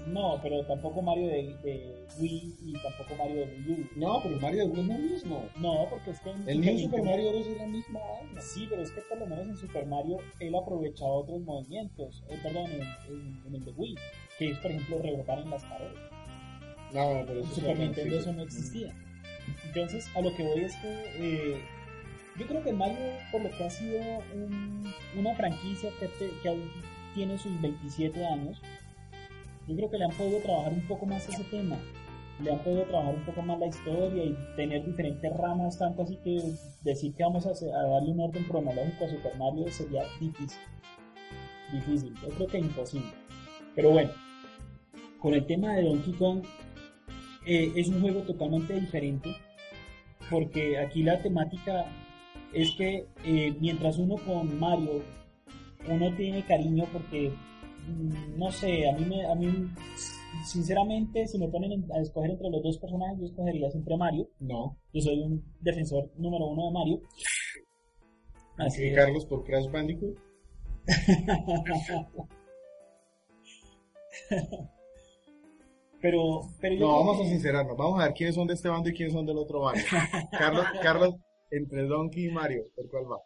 [0.06, 3.86] No, pero tampoco Mario de, de Wii y tampoco Mario de Wii U.
[3.98, 5.44] No, pero Mario de Wii no es lo mismo.
[5.56, 7.46] No, porque es que en El Super New Super Mario Bros.
[7.46, 8.40] es la misma vaina.
[8.40, 12.38] Sí, pero es que por lo menos en Super Mario él aprovechaba otros movimientos, eh,
[12.42, 13.94] perdón, en, en- en el de Wii,
[14.38, 15.98] que es por ejemplo rebotar en las paredes.
[16.94, 18.46] No, pero En eso Super es Nintendo eso no sí.
[18.46, 18.94] existía.
[19.66, 21.62] Entonces, a lo que voy es que eh,
[22.38, 22.96] Yo creo que Mario,
[23.32, 24.00] por lo que ha sido
[24.34, 24.84] un-
[25.18, 26.70] una franquicia que, te- que aún
[27.14, 28.60] tiene sus 27 años,
[29.68, 31.76] yo creo que le han podido trabajar un poco más ese tema.
[32.42, 36.16] Le han podido trabajar un poco más la historia y tener diferentes ramas, tanto así
[36.24, 36.40] que
[36.82, 40.58] decir que vamos a, darle un orden cronológico a Super Mario sería difícil.
[41.72, 43.10] Difícil, yo creo que imposible.
[43.74, 44.10] Pero bueno,
[45.20, 46.42] con el tema de Donkey Kong,
[47.44, 49.36] eh, es un juego totalmente diferente
[50.30, 51.86] porque aquí la temática
[52.52, 55.02] es que eh, mientras uno con Mario
[55.88, 57.32] uno tiene cariño porque
[58.36, 59.68] no sé a mí me a mí
[60.44, 64.28] sinceramente si me ponen en- a escoger entre los dos personajes yo escogería siempre Mario
[64.40, 64.76] No.
[64.92, 67.00] yo soy un defensor número uno de Mario
[68.58, 68.94] así ¿Y.
[68.94, 70.16] Carlos por Crash Bandicoot?
[76.00, 77.76] pero pero yo No, vamos a sincerarnos.
[77.76, 79.80] Vamos a ver quiénes son de este bando y quiénes son del otro bando.
[80.38, 81.14] Carlos, Carlos,
[81.50, 83.18] entre Donkey y Mario, ¿por cuál va?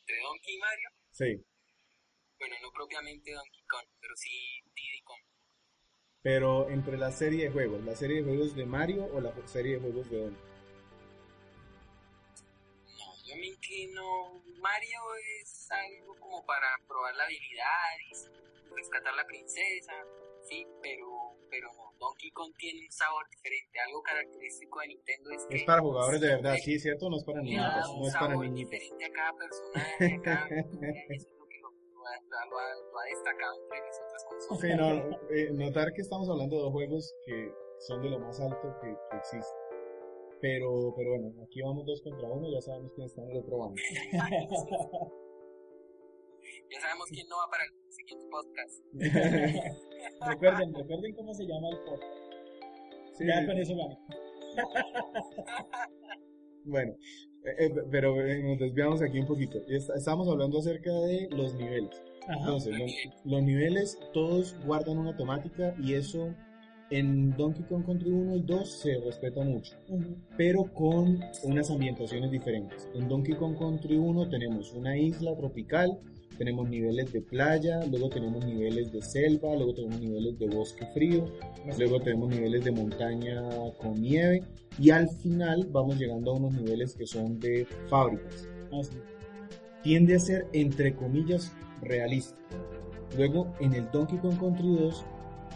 [0.00, 1.44] Entre Donkey y Mario, Sí.
[2.42, 5.20] Bueno, no propiamente Donkey Kong, pero sí Diddy Kong.
[6.22, 9.74] Pero entre la serie de juegos, ¿la serie de juegos de Mario o la serie
[9.74, 10.42] de juegos de Donkey?
[12.98, 14.42] No, yo me inclino.
[14.60, 14.98] Mario
[15.40, 19.92] es algo como para probar la habilidad y rescatar la princesa,
[20.48, 21.92] sí, pero, pero no.
[22.00, 23.78] Donkey Kong tiene un sabor diferente.
[23.86, 27.08] Algo característico de Nintendo es que Es para jugadores de verdad, sí, ¿cierto?
[27.08, 28.70] No es para niñitos, no es para niñitos.
[28.72, 30.48] diferente a cada personaje, a cada
[32.02, 34.60] lo ha, lo ha- lo ha destacado entre las otras consolas.
[34.60, 34.86] Sí, no,
[35.30, 37.52] eh, notar que estamos hablando de dos juegos que
[37.86, 39.56] son de lo más alto que, que existe.
[40.40, 43.58] Pero, pero bueno, aquí vamos dos contra uno, ya sabemos quién está en el otro
[43.58, 43.76] bando.
[46.70, 48.82] Ya sabemos quién no va para el siguiente podcast.
[50.26, 52.14] recuerden recuerden cómo se llama el podcast
[53.12, 53.74] Sí, ya con eso
[56.64, 56.94] Bueno,
[57.44, 59.58] eh, eh, pero eh, nos desviamos aquí un poquito.
[59.68, 62.02] Estamos hablando acerca de los niveles.
[62.28, 62.38] Ajá.
[62.38, 62.92] Entonces, los,
[63.24, 66.34] los niveles todos guardan una temática y eso
[66.92, 70.14] en Donkey Kong Country 1 y 2 se respeta mucho, Ujú.
[70.36, 72.86] pero con unas ambientaciones diferentes.
[72.94, 75.98] En Donkey Kong Country 1 tenemos una isla tropical,
[76.38, 81.24] tenemos niveles de playa, luego tenemos niveles de selva, luego tenemos niveles de bosque frío,
[81.78, 83.42] luego tenemos niveles de montaña
[83.78, 84.42] con nieve
[84.78, 88.96] y al final vamos llegando a unos niveles que son de fábricas Así.
[89.82, 92.36] tiende a ser entre comillas realista.
[93.16, 95.04] Luego en el Donkey Kong Country 2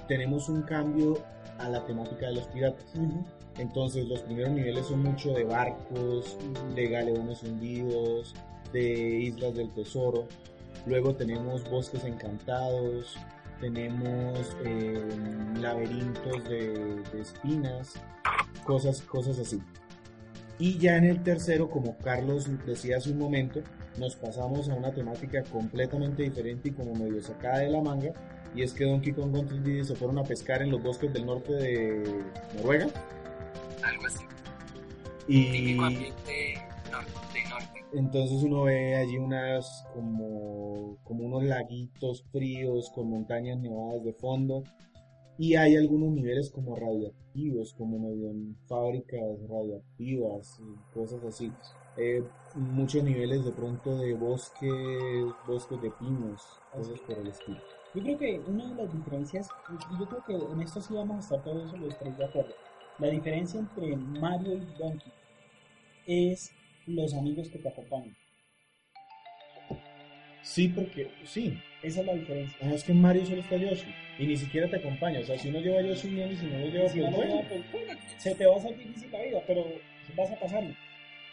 [0.08, 1.18] tenemos un cambio
[1.58, 2.84] a la temática de los piratas.
[2.94, 3.24] Ujú.
[3.58, 6.36] Entonces los primeros niveles son mucho de barcos,
[6.74, 8.34] de galeones hundidos,
[8.72, 10.26] de islas del tesoro.
[10.86, 13.16] Luego tenemos bosques encantados,
[13.60, 15.02] tenemos eh,
[15.60, 17.94] laberintos de, de espinas,
[18.64, 19.60] cosas, cosas así.
[20.58, 23.60] Y ya en el tercero, como Carlos decía hace un momento,
[23.98, 28.12] nos pasamos a una temática completamente diferente y como medio sacada de la manga.
[28.54, 31.52] Y es que Donkey Kong Country se fueron a pescar en los bosques del norte
[31.52, 32.22] de
[32.56, 32.86] Noruega.
[33.82, 34.24] Algo así.
[35.28, 36.45] Y Típico ambiente.
[37.96, 44.62] Entonces uno ve allí unas como, como unos laguitos fríos con montañas nevadas de fondo.
[45.38, 51.52] Y hay algunos niveles como radiactivos, como medio en fábricas radiactivas y cosas así.
[51.98, 52.22] Eh,
[52.54, 57.60] muchos niveles de pronto de bosques, bosques de pinos, cosas por el estilo.
[57.94, 59.48] Yo creo que una de las diferencias,
[59.98, 62.54] yo creo que en esto sí vamos a estar todos los tres de acuerdo.
[62.98, 65.12] La diferencia entre Mario y Donkey
[66.06, 66.50] es
[66.86, 68.14] los amigos que te acompañan.
[70.42, 72.56] Sí, porque sí, Esa es la diferencia.
[72.62, 75.18] Ah, es que en Mario solo está Yoshi y ni siquiera te acompaña.
[75.20, 77.12] O sea, si uno lleva a Yoshi bien y si no lo lleva, Si pues
[77.14, 77.34] bueno.
[77.36, 79.66] lleva, pues, bueno, se te va a hacer difícil la vida, pero
[80.16, 80.74] vas a pasarlo.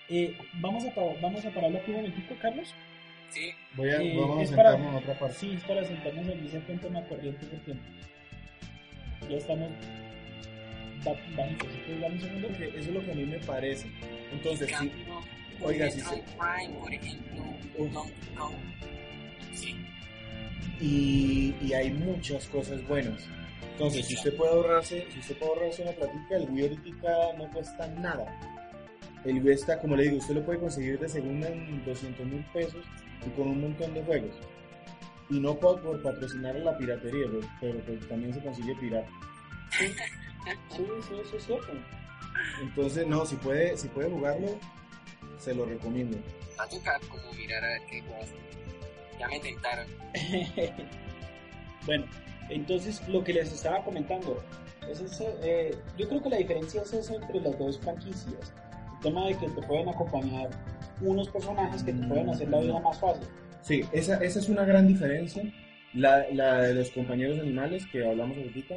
[0.10, 2.74] Eh, vamos, a, vamos a pararlo aquí un momentico, Carlos.
[3.30, 5.36] Sí, Voy a, Eh, vamos a es para- sentarnos en otra parte.
[5.38, 7.80] Sí, es para sentarnos aquí cerca en tema corriente porque
[9.30, 9.70] ya estamos
[11.06, 11.68] ba- bajitos.
[11.70, 12.48] Entonces, dame un segundo.
[12.50, 13.88] Porque eso es lo que a mí me parece.
[14.34, 15.22] Entonces, en sí, cambio,
[15.64, 17.44] Oiga, sí, Prime, por ejemplo.
[19.54, 19.76] Sí,
[20.80, 23.28] y, y hay muchas cosas buenas.
[23.74, 27.50] Entonces, si usted puede ahorrarse, si usted puede ahorrarse una platica, el Wii ahorita no
[27.52, 28.26] cuesta nada.
[29.26, 32.46] El Wii está, como le digo, usted lo puede conseguir de segunda en 200 mil
[32.54, 32.86] pesos
[33.26, 34.36] y con un montón de juegos.
[35.30, 39.10] Y no por, por patrocinar a la piratería, pero, pero pues también se consigue pirata.
[39.72, 39.88] Sí,
[40.76, 40.86] sí,
[41.22, 41.72] eso es cierto.
[42.62, 44.60] Entonces, no, si puede, si puede jugarlo,
[45.44, 46.18] se lo recomiendo.
[46.58, 48.30] va a tocar como mirar a ver qué juegas.
[49.20, 49.88] Ya me tentaron.
[51.86, 52.06] bueno,
[52.50, 54.42] entonces lo que les estaba comentando,
[54.90, 58.54] es eso, eh, yo creo que la diferencia es eso entre las dos franquicias.
[59.02, 60.50] tema de que te pueden acompañar
[61.02, 63.28] unos personajes que te pueden hacer la vida más fácil.
[63.62, 65.44] Sí, esa, esa es una gran diferencia,
[65.94, 68.76] la, la de los compañeros animales que hablamos ahorita,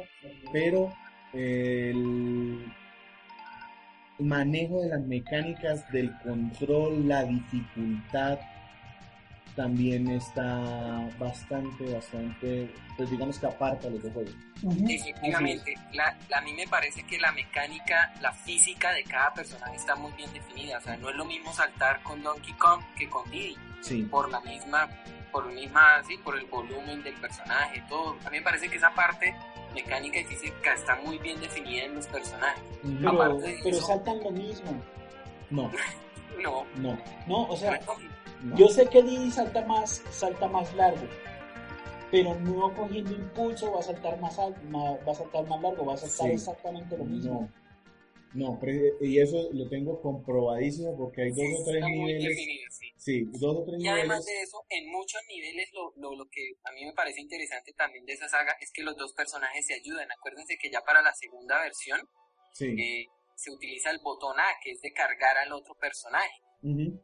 [0.51, 0.93] pero
[1.33, 2.65] el
[4.19, 8.39] manejo de las mecánicas del control, la dificultad,
[9.57, 14.35] también está bastante, bastante, pues digamos que aparta los dos juegos.
[14.87, 19.95] Efectivamente, la, a mí me parece que la mecánica, la física de cada personaje está
[19.95, 20.77] muy bien definida.
[20.77, 23.57] O sea, no es lo mismo saltar con Donkey Kong que con Diddy.
[23.81, 24.03] Sí.
[24.03, 24.89] Por la misma,
[25.37, 28.15] por misma, sí, por el volumen del personaje, todo.
[28.25, 29.35] A mí me parece que esa parte
[29.73, 32.63] mecánica y física está muy bien definida en los personajes.
[32.81, 34.71] Pero, Aparte de pero eso- saltan lo mismo.
[35.51, 35.71] No,
[36.41, 37.79] No, no, No, o sea,
[38.43, 38.55] no.
[38.55, 41.01] yo sé que Diddy salta más, salta más largo,
[42.11, 45.93] pero no cogiendo impulso va a saltar más alto, va a saltar más largo, va
[45.93, 46.33] a saltar Sí.
[46.33, 47.41] exactamente lo mismo.
[47.41, 47.49] No,
[48.33, 48.59] no,
[49.01, 52.91] y eso lo tengo comprobadísimo porque hay dos o tres niveles, definido, sí.
[52.97, 56.25] sí, dos o tres Y además niveles, de eso, en muchos niveles lo, lo, lo
[56.29, 59.65] que a mí me parece interesante también de esa saga es que los dos personajes
[59.65, 60.11] se ayudan.
[60.11, 62.01] Acuérdense que ya para la segunda versión
[62.53, 63.05] sí, eh,
[63.35, 66.41] se utiliza el botón A, que es de cargar al otro personaje.
[66.63, 66.99] ujú,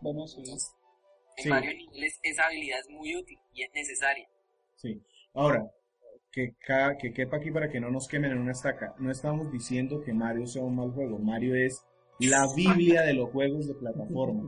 [0.00, 0.40] Bueno, sí.
[0.40, 0.72] Entonces,
[1.36, 4.28] en varios niveles esa habilidad es muy útil y es necesaria.
[4.76, 5.02] sí.
[5.34, 5.70] Ahora,
[6.36, 9.50] que, ca- que quepa aquí para que no nos quemen en una estaca, no estamos
[9.52, 11.84] diciendo que Mario sea un mal juego, Mario es
[12.20, 14.44] la Biblia de los juegos de plataforma.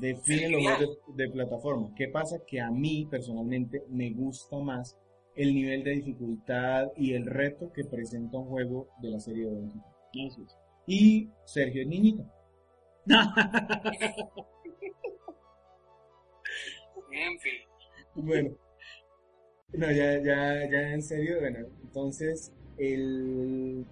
[0.00, 1.90] define los juegos de, de plataforma.
[1.96, 2.38] ¿Qué pasa?
[2.46, 4.98] Que a mí personalmente me gusta más
[5.36, 9.52] el nivel de dificultad y el reto que presenta un juego de la serie de
[9.52, 10.26] Donkey Kong.
[10.28, 10.56] Eso es.
[10.86, 12.24] Y Sergio es niñito.
[17.12, 17.60] En fin,
[18.14, 18.50] Bueno,
[19.72, 23.84] no, ya, ya, ya en serio, bueno, entonces el,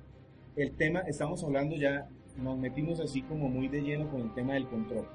[0.57, 4.55] el tema, estamos hablando ya, nos metimos así como muy de lleno con el tema
[4.55, 5.07] del control.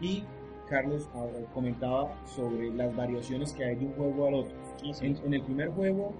[0.00, 0.24] Y
[0.68, 1.08] Carlos
[1.52, 4.54] comentaba sobre las variaciones que hay de un juego al otro.
[5.02, 6.12] En, en el primer juego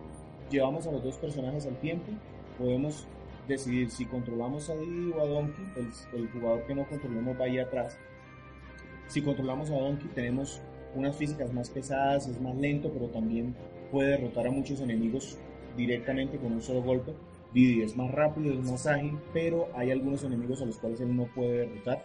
[0.51, 2.13] llevamos a los dos personajes al tiempo,
[2.59, 3.07] podemos
[3.49, 7.45] decidir si controlamos a Diddy o a Donkey, el, el jugador que no controlemos va
[7.45, 7.97] ahí atrás.
[9.09, 10.61] Si controlamos a Donkey tenemos
[10.95, 13.55] unas físicas más pesadas, es más lento, pero también
[13.93, 15.37] puede derrotar a muchos enemigos
[15.77, 17.13] directamente con un solo golpe.
[17.53, 21.15] Diddy es más rápido, es más ágil, pero hay algunos enemigos a los cuales él
[21.15, 22.05] no puede derrotar.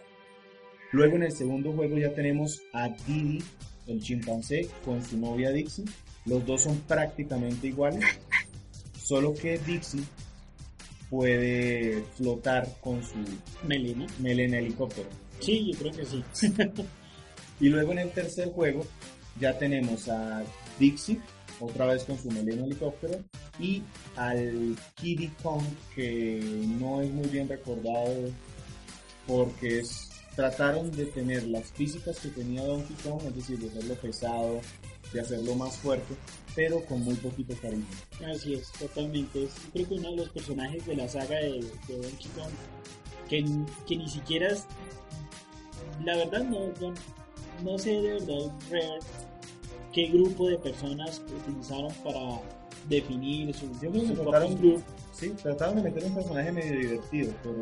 [0.92, 3.42] Luego en el segundo juego ya tenemos a Diddy,
[3.86, 5.86] el chimpancé, con su novia Dixie.
[6.26, 8.04] Los dos son prácticamente iguales,
[8.96, 10.02] solo que Dixie
[11.08, 13.16] puede flotar con su
[13.66, 14.06] Melina.
[14.20, 15.08] melena helicóptero.
[15.40, 16.22] Sí, yo creo que sí.
[17.60, 18.86] Y luego en el tercer juego
[19.40, 20.44] ya tenemos a
[20.78, 21.20] Dixie,
[21.60, 23.22] otra vez con su melena helicóptero,
[23.58, 23.82] y
[24.16, 25.62] al Kiddy Kong,
[25.94, 26.40] que
[26.78, 28.14] no es muy bien recordado
[29.26, 33.94] porque es, trataron de tener las físicas que tenía Donkey Kong, es decir, de hacerlo
[33.96, 34.60] pesado,
[35.12, 36.14] de hacerlo más fuerte,
[36.54, 37.86] pero con muy poquito carisma.
[38.26, 39.44] Así es, totalmente.
[39.44, 42.52] Es creo que uno de los personajes de la saga de, Donkey Kong
[43.28, 43.44] que,
[43.86, 44.64] que ni siquiera es...
[46.04, 46.94] La verdad no, no,
[47.62, 49.00] no sé de verdad Rare,
[49.92, 52.40] qué grupo de personas utilizaron para
[52.88, 54.82] definir su, Yo creo que trataron, group.
[55.12, 57.56] sí, trataron de meter un personaje medio divertido, pero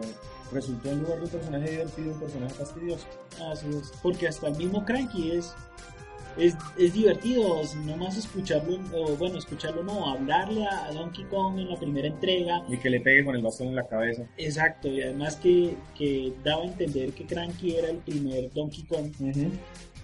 [0.53, 3.07] resultó en lugar de un personaje divertido un personaje fastidioso.
[3.51, 5.55] Así es, porque hasta el mismo Cranky es,
[6.37, 11.70] es, es divertido, nomás escucharlo, o bueno, escucharlo no, hablarle a, a Donkey Kong en
[11.70, 14.29] la primera entrega, Y que le pegue con el bastón en la cabeza.
[14.37, 19.12] exacto, y además que, que daba a entender que Cranky era el primer Donkey Kong,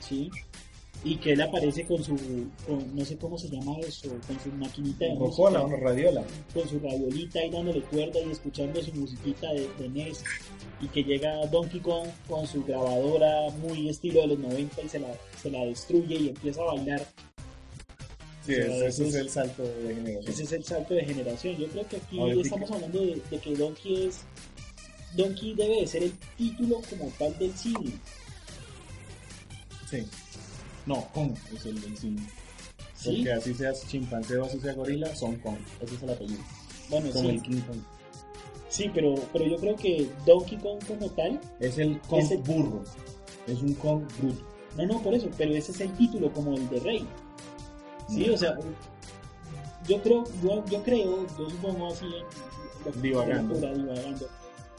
[0.01, 0.31] ¿sí?
[1.05, 2.15] Y que él aparece con su,
[2.67, 6.25] con, no sé cómo se llama eso, con su maquinita de Rocola, música, una radiola.
[6.55, 10.23] con su radiolita y dándole cuerda y escuchando su musiquita de, de NES
[10.81, 15.01] y que llega Donkey Kong con su grabadora muy estilo de los 90 y se
[15.01, 15.09] la,
[15.43, 17.05] se la destruye y empieza a bailar.
[18.47, 20.33] Sí, O sea, ese ese es es- el salto de generación.
[20.33, 21.57] Ese es el salto de generación.
[21.57, 24.21] Yo creo que aquí ver, estamos hablando de, de que Donkey es...
[25.17, 27.93] Donkey debe de ser el título como tal del cine.
[29.91, 29.99] Sí.
[30.87, 32.23] No, Kong es el del cine.
[32.95, 33.17] ¿Sí?
[33.17, 35.57] Porque así seas chimpancé o así sea gorila, son Kong.
[35.81, 36.41] Ese es el apellido.
[36.91, 37.35] Bueno, Como sí.
[37.37, 37.79] el King Kong.
[38.69, 41.41] Sí, pero, pero yo creo que Donkey Kong como tal...
[41.61, 42.83] Es el Kong Es el- burro.
[43.47, 44.43] Es un Kong bruto.
[44.77, 47.07] No, no, por eso, pero ese es el título como el de Rey.
[48.09, 48.57] Sí, o sea,
[49.89, 53.55] yo creo, yo, yo creo, yo supongo así, en- Divagando.
[53.55, 54.27] divagando,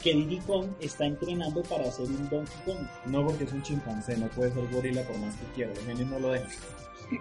[0.04, 2.86] que Diddy Kong está entrenando para ser un Donkey Kong.
[3.06, 5.72] No porque es un chimpancé, no puede ser gorila por más que quiera.
[5.74, 6.50] Los genios no lo dejan.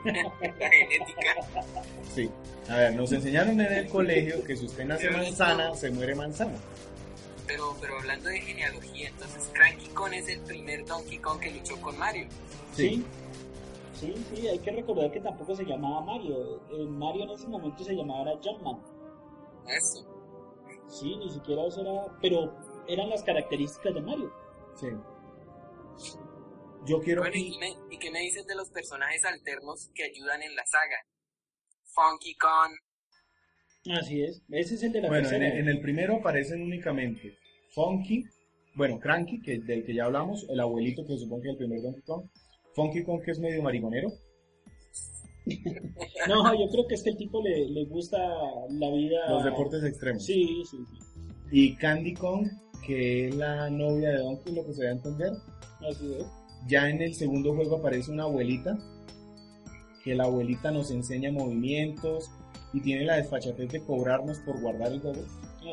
[0.04, 1.72] la genética.
[2.14, 2.30] Sí.
[2.70, 6.56] A ver, nos enseñaron en el colegio que si usted nace manzana, se muere manzana.
[7.48, 11.80] pero, pero hablando de genealogía, entonces Cranky Kong es el primer Donkey Kong que luchó
[11.80, 12.28] con Mario.
[12.76, 13.04] Sí.
[13.98, 16.60] Sí, sí, hay que recordar que tampoco se llamaba Mario.
[16.72, 18.82] El Mario en ese momento se llamaba Jumpman.
[19.68, 20.06] Eso.
[20.88, 22.08] Sí, ni siquiera eso era.
[22.22, 22.54] Pero
[22.88, 24.32] eran las características de Mario.
[24.76, 24.88] Sí.
[26.86, 27.22] Yo quiero.
[27.22, 30.66] Bueno, ¿y, me, ¿y qué me dices de los personajes alternos que ayudan en la
[30.66, 30.98] saga?
[31.86, 33.96] Funky Kong.
[34.00, 34.42] Así es.
[34.50, 37.38] Ese es el de la Bueno, en el, en el primero aparecen únicamente
[37.74, 38.24] Funky,
[38.76, 41.82] bueno, Cranky, que del que ya hablamos, el abuelito que supongo que es el primer
[41.82, 42.30] Donkey Kong,
[42.76, 44.10] Funky Kong que es medio mariconero,
[46.28, 48.18] No, yo creo que es que el tipo le, le gusta
[48.70, 49.30] la vida.
[49.30, 50.98] los deportes extremos, Sí, sí, sí.
[51.52, 52.48] y Candy Kong,
[52.86, 55.32] que es la novia de Donkey, lo que se da a entender.
[55.90, 56.26] Así es.
[56.68, 58.78] Ya en el segundo juego aparece una abuelita,
[60.04, 62.30] que la abuelita nos enseña movimientos
[62.74, 65.22] y tiene la desfachatez de cobrarnos por guardar el juego.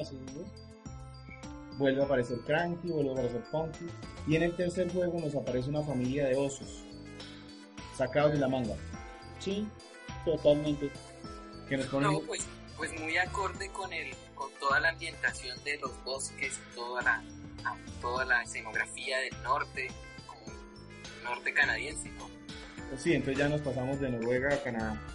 [0.00, 1.78] Así es.
[1.78, 3.86] Vuelve a aparecer Cranky, vuelve a aparecer Funky.
[4.28, 6.84] Y en el tercer juego nos aparece una familia de osos,
[7.96, 8.74] sacados de la manga,
[9.38, 9.66] Sí,
[10.24, 10.90] totalmente.
[11.68, 12.12] que nos ponen...
[12.12, 12.46] No, pues,
[12.76, 17.16] pues muy acorde con el, con toda la ambientación de los bosques toda la,
[17.64, 19.88] a- toda la escenografía del norte,
[20.26, 20.40] como
[21.22, 22.26] norte canadiense, ¿no?
[22.96, 25.00] Sí, entonces ya nos pasamos de Noruega a Canadá.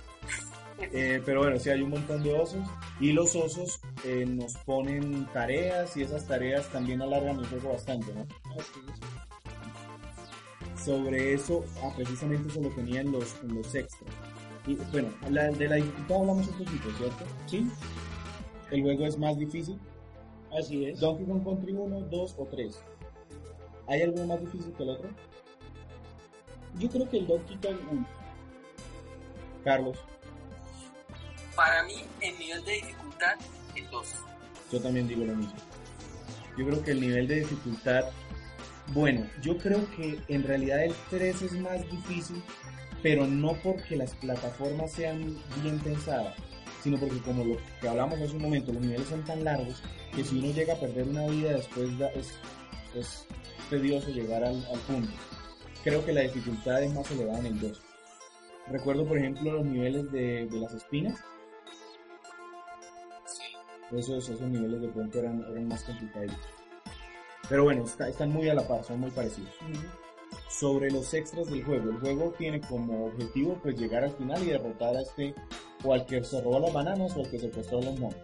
[0.92, 2.68] Eh, pero bueno, sí hay un montón de osos
[3.00, 8.14] y los osos eh, nos ponen tareas y esas tareas también alargan el juego bastante,
[8.14, 8.28] ¿no?
[10.84, 14.12] Sobre eso, ah, precisamente eso lo tenían los, en los extras.
[14.68, 17.26] Y bueno, la- de la dificultad hablamos un poquito, ¿cierto?
[17.48, 17.68] Sí,
[18.72, 19.80] El juego es más difícil.
[20.58, 21.00] así es.
[21.00, 22.82] Donkey Kong Country 1, 2 o 3.
[23.88, 25.10] ¿Hay alguno más difícil que el otro?
[26.80, 28.08] Yo creo que el Donkey Kong 1.
[29.64, 29.98] Carlos,
[31.56, 33.36] Para mí, en nivel de dificultad,
[33.76, 34.08] el 2.
[34.72, 35.56] yo también digo lo mismo.
[36.58, 38.06] Yo creo que el nivel de dificultad,
[38.94, 42.42] bueno, yo creo que en realidad el 3 es más difícil,
[43.02, 46.36] pero no porque las plataformas sean bien pensadas,
[46.86, 49.82] sino porque como lo que hablamos hace un momento, los niveles son tan largos
[50.16, 52.32] que si uno llega a perder una vida después da- es,
[52.94, 53.26] es
[53.72, 55.10] tedioso llegar al, al punto.
[55.84, 57.82] Creo que la dificultad es más elevada en el 2.
[58.68, 61.20] Recuerdo por ejemplo los niveles de, de las espinas,
[63.92, 66.32] esos, esos niveles de pronto eran, eran más complicados.
[67.50, 69.54] Pero bueno, está- están muy a la par, son muy parecidos.
[70.50, 74.48] Sobre los extras del juego, el juego tiene como objetivo pues llegar al final y
[74.52, 75.34] derrotar a este
[75.86, 78.16] o al que se robó las bananas o al que secuestró los monos.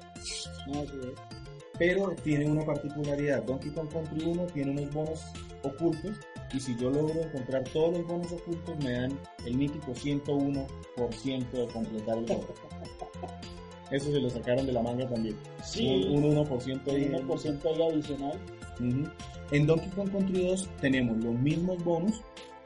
[1.78, 5.20] Pero tiene una particularidad, Donkey Kong Country 1 tiene unos bonos
[5.64, 6.12] ocultos
[6.53, 11.68] y si yo logro encontrar todos los bonos ocultos me dan el mítico 101% de
[11.68, 12.45] completar el juego.
[13.91, 15.36] Eso se lo sacaron de la manga también.
[15.64, 17.03] Sí, Un, un 1% ahí.
[17.14, 18.39] un 1% ahí adicional.
[18.80, 19.09] Ujú.
[19.51, 22.22] En Donkey Kong Country 2 tenemos los mismos bonus,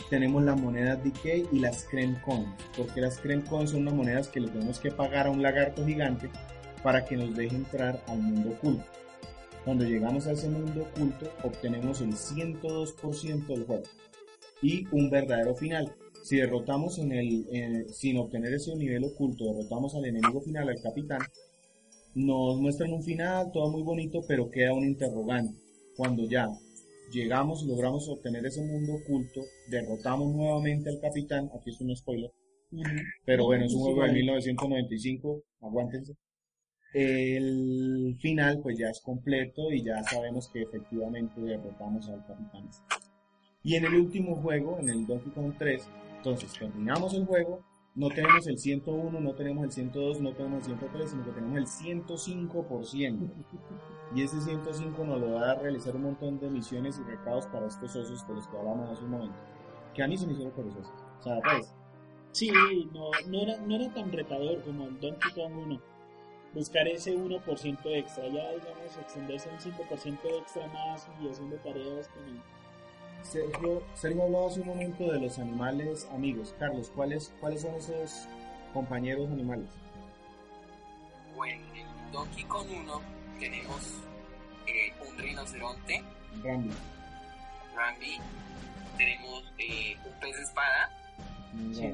[0.10, 2.18] tenemos las monedas Decay y las Creme
[2.78, 6.30] porque las Creme son unas monedas que le tenemos que pagar a un lagarto gigante
[6.84, 8.84] para que nos deje entrar al mundo oculto.
[9.64, 13.84] Cuando llegamos a ese mundo oculto, obtenemos el 102% del juego
[14.62, 15.92] y un verdadero final.
[16.24, 20.82] Si derrotamos en el, en- sin obtener ese nivel oculto, derrotamos al enemigo final, al
[20.82, 21.20] capitán,
[22.14, 25.60] nos muestran un final, todo muy bonito, pero queda un interrogante.
[25.98, 26.48] Cuando ya
[27.12, 32.32] llegamos logramos obtener ese mundo oculto, derrotamos nuevamente al capitán, aquí es un spoiler,
[33.26, 34.14] pero bueno, es un juego de bueno.
[34.14, 36.14] 1995, aguántense.
[36.94, 42.70] El final pues ya es completo y ya sabemos que efectivamente derrotamos al capitán.
[43.64, 45.84] Y en el último juego, en el Donkey Kong 3,
[46.18, 50.78] entonces terminamos el juego, no tenemos el 101, no tenemos el 102, no tenemos el
[50.78, 53.95] 103, sino que tenemos el 105%.
[54.16, 57.68] Y ese 105 nos lo da a realizar un montón de misiones y recados para
[57.68, 59.36] estos osos de los que hablamos hace un momento.
[59.94, 60.94] Que a mí se me hicieron perezosos.
[61.20, 61.76] O sea, pues,
[62.36, 62.52] Sí,
[62.94, 65.82] no, no, era, no era tan retador como el Donkey Kong 1.
[66.54, 72.26] Buscar ese 1% extra, ya digamos, extenderse un 5% extra más y haciendo tareas con
[72.26, 72.42] el...
[73.22, 76.54] Sergio, Sergio hablaba hace un momento de los animales amigos.
[76.60, 78.28] Carlos, ¿cuáles, cuáles son esos
[78.74, 79.70] compañeros animales?
[81.38, 83.82] Bueno, en Donkey Kong 1 tenemos
[84.68, 86.04] eh, un rinoceronte,
[86.44, 86.72] Rambi.
[87.76, 88.18] Rambi,
[88.98, 90.90] tenemos eh, un pez espada
[91.74, 91.92] Sí.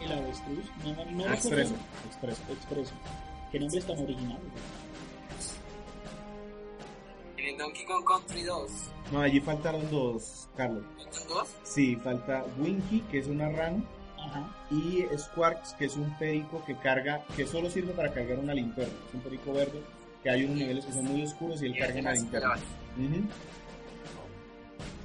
[0.00, 2.42] y El avestruz, no, no, no Expreso, recuerdo- expreso.
[2.52, 2.94] Expreso.
[3.52, 4.38] Qué nombre tan original.
[7.38, 8.70] en el Donkey Kong Country 2.
[9.12, 10.84] No, allí faltaron dos, Carlos.
[11.10, 11.48] ¿Son dos?
[11.64, 13.82] Sí, falta Winky, que es una rana,
[14.26, 14.66] Ajá.
[14.70, 18.92] y Squarks, que es un perico que carga, que solo sirve para cargar una linterna.
[19.08, 19.80] Es un perico verde
[20.22, 22.54] que hay unos niveles que son muy oscuros y él Y carga así linterna.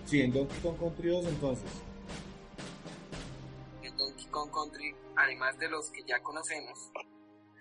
[0.05, 1.71] Sí, en Donkey Kong Country 2 entonces.
[3.81, 6.91] En Donkey Kong Country, además de los que ya conocemos,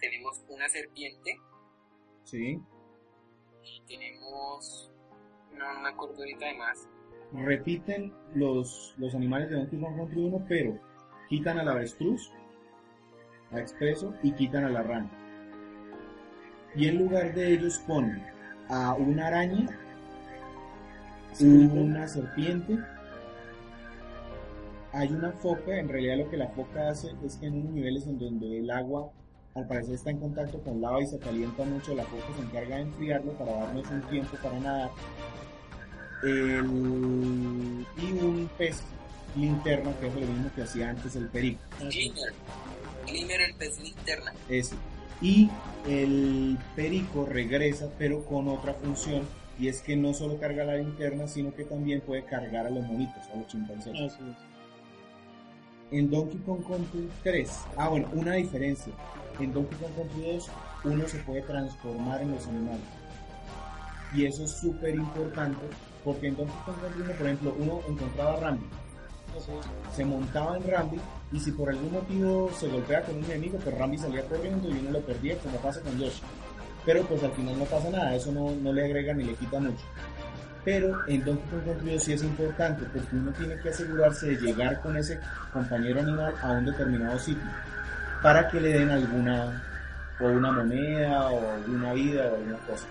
[0.00, 1.38] tenemos una serpiente
[2.24, 2.60] Sí.
[3.62, 4.90] y tenemos...
[5.52, 6.88] No, no me acuerdo ahorita de más.
[7.32, 10.78] Repiten los, los animales de Donkey Kong Country 1, pero
[11.30, 12.30] quitan al avestruz,
[13.52, 15.08] a Expreso, y quitan a la rana.
[16.74, 18.22] Y en lugar de ellos ponen
[18.68, 19.68] a una araña,
[21.40, 22.78] una serpiente,
[24.92, 28.06] hay una foca, en realidad lo que la foca hace es que en unos niveles
[28.06, 29.10] en donde el agua
[29.54, 32.76] al parecer está en contacto con lava y se calienta mucho, la foca se encarga
[32.76, 34.90] de enfriarlo para darnos un tiempo para nadar.
[36.22, 38.82] El- y un pez
[39.36, 41.60] linterna, que es lo mismo que hacía antes el perico.
[41.78, 42.32] Glimmer.
[43.06, 44.32] Glimmer el pez linterna.
[44.48, 44.74] ese.
[45.22, 45.50] Y
[45.86, 49.26] el perico regresa, pero con otra función,
[49.58, 52.84] y es que no solo carga la linterna, sino que también puede cargar a los
[52.86, 53.92] monitos, a los chimpancés.
[53.94, 54.36] Así es.
[55.92, 58.92] En Donkey Kong Country 3, ah bueno, una diferencia.
[59.38, 60.48] En Donkey Kong Country 2,
[60.84, 62.80] uno se puede transformar en los animales.
[64.14, 65.60] Y eso es súper importante,
[66.04, 68.58] porque en Donkey Kong Country 1, por ejemplo, uno encontraba a.
[69.94, 71.00] se montaba en Rambi
[71.32, 74.78] y si por algún motivo se golpea con un enemigo, pues Rambi salía corriendo y
[74.78, 76.22] uno lo perdía, como pasa con Yoshi.
[76.84, 79.60] Pero pues al final no pasa nada, eso no, no le agrega ni le quita
[79.60, 79.84] mucho.
[80.64, 84.36] Pero en Donkey Kong Country 2 sí es importante porque uno tiene que asegurarse de
[84.36, 85.18] llegar con ese
[85.52, 87.48] compañero animal a un determinado sitio
[88.22, 89.62] para que le den alguna
[90.20, 92.86] o una moneda o una vida o alguna cosa.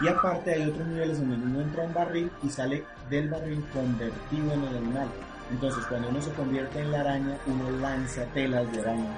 [0.00, 3.28] Y aparte hay otros niveles en donde uno entra a un barril y sale del
[3.28, 5.08] barril convertido en el animal.
[5.50, 9.16] Entonces cuando uno se convierte en la araña, uno lanza telas de araña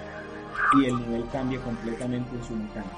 [0.74, 2.96] y el nivel cambia completamente en su mecánica.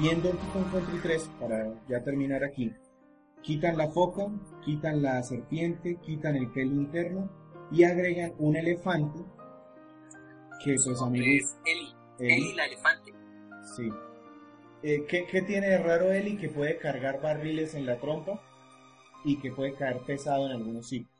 [0.00, 2.72] Y en Donkey Kong Country 3, para ya terminar aquí,
[3.42, 4.26] quitan la foca,
[4.64, 7.30] quitan la serpiente, quitan el pelo interno
[7.70, 9.20] y agregan un elefante
[10.64, 11.58] que Su a mi nombre gusto...
[11.64, 11.94] es Eli.
[12.18, 13.12] Eli, Eli la elefante.
[13.76, 13.90] Sí.
[14.84, 16.36] Eh, ¿qué, tiene de raro Eli?
[16.36, 18.42] Que puede cargar barriles en la trompa
[19.24, 21.12] y que puede caer pesado en algunos sitios.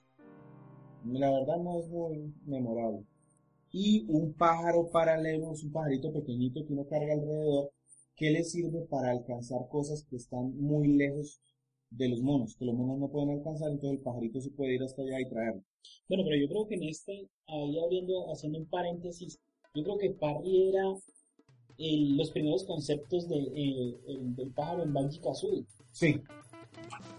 [1.04, 3.04] La verdad no es muy memorable.
[3.70, 7.70] Y un pájaro paralelo, es un pajarito pequeñito que uno carga alrededor,
[8.16, 11.40] que le sirve para alcanzar cosas que están muy lejos
[11.90, 14.82] de los monos, que los monos no pueden alcanzar, entonces el pajarito se puede ir
[14.82, 15.62] hasta allá y traerlo.
[16.08, 19.38] Bueno, pero yo creo que en este, ahí abriendo, haciendo un paréntesis,
[19.74, 20.84] yo creo que Parry era
[21.78, 26.20] el- los primeros conceptos de, eh, el- del pájaro en Banji Kazooie, Sí,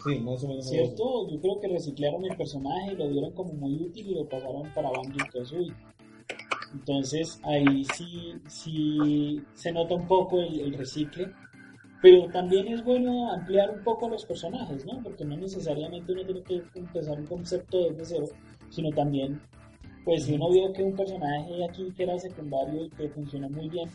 [0.04, 0.68] sí, más o menos.
[0.70, 1.30] ¿cierto?
[1.30, 4.90] Yo creo que reciclaron el personaje, lo dieron como muy útil y lo pasaron para
[4.90, 5.74] Banji Kazooie.
[6.74, 11.32] Entonces ahí sí, sí se nota un poco el, el recicle,
[12.02, 15.02] pero también es bueno ampliar un poco los personajes, ¿no?
[15.04, 18.26] Porque no necesariamente uno tiene que empezar un concepto desde cero,
[18.70, 19.40] sino también,
[20.04, 23.70] pues si uno vio que un personaje aquí que era secundario y que funcionó muy
[23.70, 23.90] bien,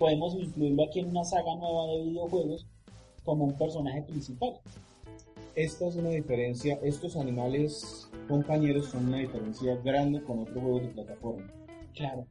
[0.00, 2.66] podemos incluirlo aquí en una saga nueva de videojuegos
[3.22, 4.54] como un personaje principal.
[5.54, 10.88] Esta es una diferencia, estos animales compañeros son una diferencia grande con otros juegos de
[10.88, 11.46] plataforma.
[11.94, 12.26] Claro,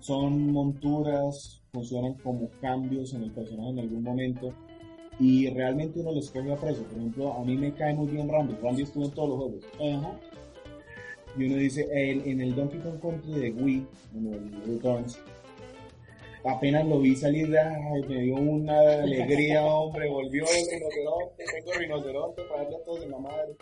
[0.00, 4.52] Son monturas, funcionan como cambios en el personaje en algún momento
[5.20, 6.82] y realmente uno les coge aprecio.
[6.88, 8.54] Por ejemplo, a mí me cae muy bien Randy.
[8.60, 9.64] Randy estuvo en todos los juegos.
[10.00, 10.18] ajá,
[11.38, 13.86] Y uno dice, el- en el Donkey Kong Country de Wii,
[14.16, 15.18] en el Returns,
[16.44, 22.62] apenas lo vi salir, me dio una alegría, hombre, volvió el rinoceronte, tengo rinoceronte para
[22.62, 23.54] darle a todos en la madre.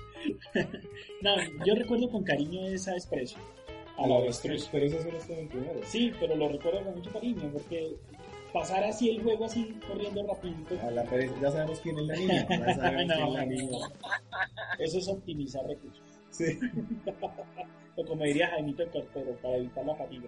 [1.22, 3.40] No, yo recuerdo con cariño esa expresión.
[3.98, 4.68] A la vez, pero eso
[5.02, 5.80] solo estuvo en primero.
[5.84, 7.94] Sí, pero lo recuerdo con mucho cariño porque
[8.52, 12.16] pasar así el juego así corriendo rapidito, A la pereza, ya sabemos quién es la
[12.16, 12.46] niña.
[12.48, 13.78] Ya sabemos No, quién es la niña.
[14.80, 16.02] eso es optimizar recursos.
[16.30, 16.58] Sí.
[17.94, 20.26] O como diría Jaimito el Tortero, para evitar la fatiga.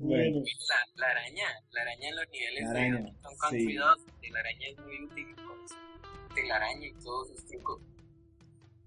[0.00, 0.38] Bueno.
[0.38, 3.74] La, la araña, la araña en los niveles La araña, de Kong Country sí.
[3.74, 7.82] 2, de la araña es muy útil con su telaraña y todos sus trucos.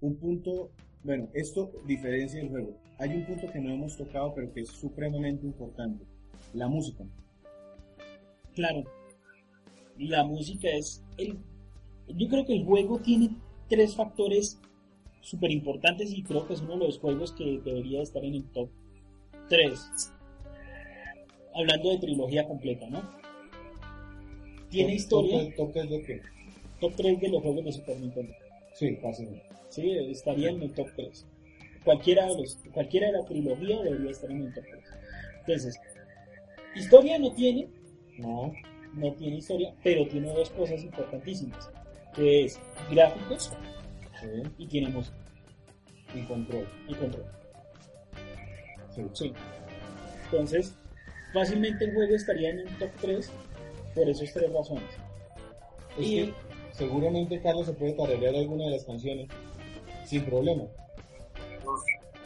[0.00, 0.70] Un punto,
[1.04, 2.76] bueno, esto diferencia el juego.
[2.98, 6.04] Hay un punto que no hemos tocado, pero que es supremamente importante.
[6.52, 7.04] La música.
[8.54, 8.82] claro,
[9.96, 11.38] la música es el...
[12.08, 13.30] Yo creo que el juego tiene
[13.68, 14.60] tres factores
[15.20, 18.44] súper importantes y creo que es uno de los juegos que debería estar en el
[18.50, 18.68] top
[19.48, 20.12] 3.
[21.54, 23.02] Hablando de trilogía completa, ¿no?
[24.70, 26.20] Tiene Top- historia, top- top es de qué?
[26.80, 28.34] top 3 de los juegos de Super Nintendo.
[28.74, 29.28] Sí, casi.
[29.68, 31.26] Sí, estaría en el top 3.
[31.84, 34.84] Cualquiera de, los, cualquiera de la trilogía debería estar en el top 3.
[35.40, 35.80] Entonces,
[36.74, 37.68] historia no tiene,
[38.18, 38.52] No.
[38.94, 41.70] no tiene historia, pero tiene dos cosas importantísimas,
[42.14, 43.52] que es gráficos
[44.20, 44.42] Sí.
[44.58, 45.16] y tiene música
[46.14, 46.66] Y control.
[46.88, 47.24] y control.
[48.94, 49.02] Sí.
[49.12, 49.32] Sí.
[50.24, 50.74] Entonces,
[51.38, 53.30] fácilmente el juego estaría en un top 3
[53.94, 54.84] por esas tres razones.
[55.98, 56.34] Es Y- que
[56.72, 59.28] seguramente Carlos se puede tararear alguna de las canciones
[60.06, 60.64] sin problema.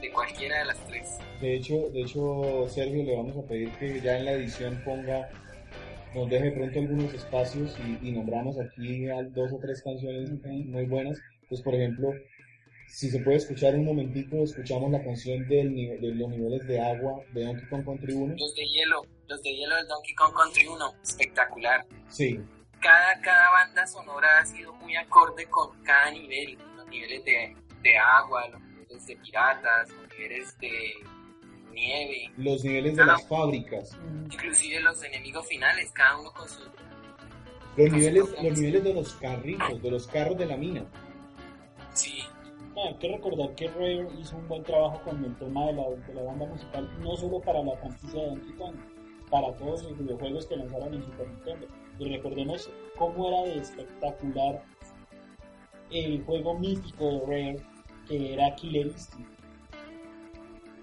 [0.00, 1.18] De cualquiera de las tres.
[1.40, 5.28] De hecho, de hecho, Sergio, le vamos a pedir que ya en la edición ponga,
[6.14, 10.84] nos deje pronto algunos espacios y, y nombramos aquí a dos o tres canciones muy
[10.86, 11.18] buenas.
[11.48, 12.12] Pues, por ejemplo,
[12.88, 16.80] si se puede escuchar un momentico, escuchamos la canción del, nive- de los niveles de
[16.80, 18.34] agua de Donkey Kong Country 1.
[18.38, 21.86] Los de hielo, los de hielo del Donkey Kong Country 1, espectacular.
[22.08, 22.40] Sí,
[22.80, 26.56] Cada, cada banda sonora ha sido muy acorde con cada nivel.
[26.76, 30.70] Los niveles de, de agua, los niveles de piratas, los niveles de
[31.72, 33.06] nieve, los niveles de Ah.
[33.06, 33.96] las fábricas,
[34.32, 36.60] inclusive los enemigos finales, cada uno con su...
[37.76, 40.84] los niveles, los niveles de los carritos, de los carros de la mina.
[41.94, 42.22] Sí,
[42.84, 46.14] hay que recordar que Rare hizo un buen trabajo con el tema de la, de
[46.14, 48.74] la banda musical, no solo para la franquicia de Donkey Kong,
[49.30, 51.66] para todos los videojuegos que lanzaron en Super Nintendo.
[51.98, 54.62] Y recordemos cómo era de espectacular
[55.90, 57.60] el juego mítico de Rare,
[58.06, 59.30] que era Killer Instinct.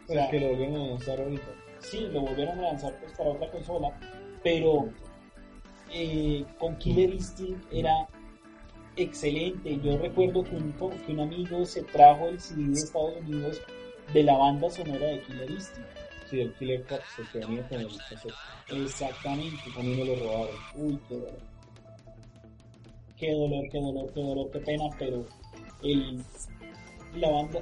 [0.08, 1.48] O sea, que lo volvieron a lanzar ahorita.
[1.80, 3.98] sí, lo volvieron a lanzar pues, para otra consola,
[4.44, 4.90] pero
[5.92, 8.08] eh, con Killer Instinct era
[8.96, 9.80] excelente.
[9.84, 13.62] Yo recuerdo que un, que un amigo se trajo el CD de Estados Unidos
[14.14, 15.90] de la banda sonora de Killer Instinct.
[16.30, 18.34] Sí, el Killer Fox, el que venía con el cassette.
[18.70, 19.62] Exactamente.
[19.78, 20.56] A mí me lo robaron.
[20.76, 21.40] Uy, qué dolor.
[23.18, 25.26] Qué dolor, qué dolor, qué dolor, qué pena, pero
[25.84, 26.22] el,
[27.16, 27.62] la banda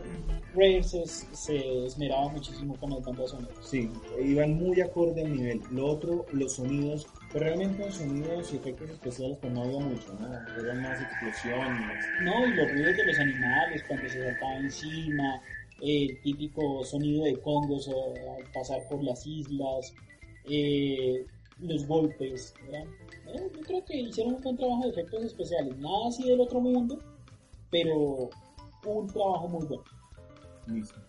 [0.56, 3.58] Rare se, se esmeraba muchísimo con las bandas sonoras.
[3.62, 3.90] Sí,
[4.24, 5.62] iban muy acorde al nivel.
[5.72, 10.14] Lo otro, los sonidos, pero realmente los sonidos y efectos especiales pues no había mucho,
[10.14, 10.28] ¿no?
[10.62, 12.06] Eran más explosiones.
[12.22, 15.42] No, y los ruidos de los animales cuando se saltaba encima,
[15.82, 17.92] el típico sonido de congos eh,
[18.38, 19.96] al pasar por las islas,
[20.46, 21.26] eh,
[21.60, 22.54] los golpes.
[22.66, 22.86] ¿verdad?
[23.34, 25.76] Eh, yo creo que hicieron un buen trabajo de efectos especiales.
[25.80, 27.00] Nada así del otro mundo,
[27.72, 28.30] pero
[28.86, 29.84] un trabajo muy bueno.
[30.68, 31.02] Listo.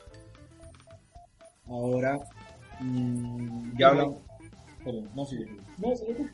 [1.66, 2.18] Ahora,
[2.80, 4.23] mm, ya hablamos.
[4.84, 5.14] Perdón, no.
[5.14, 5.36] No, sí,
[5.78, 6.26] sí.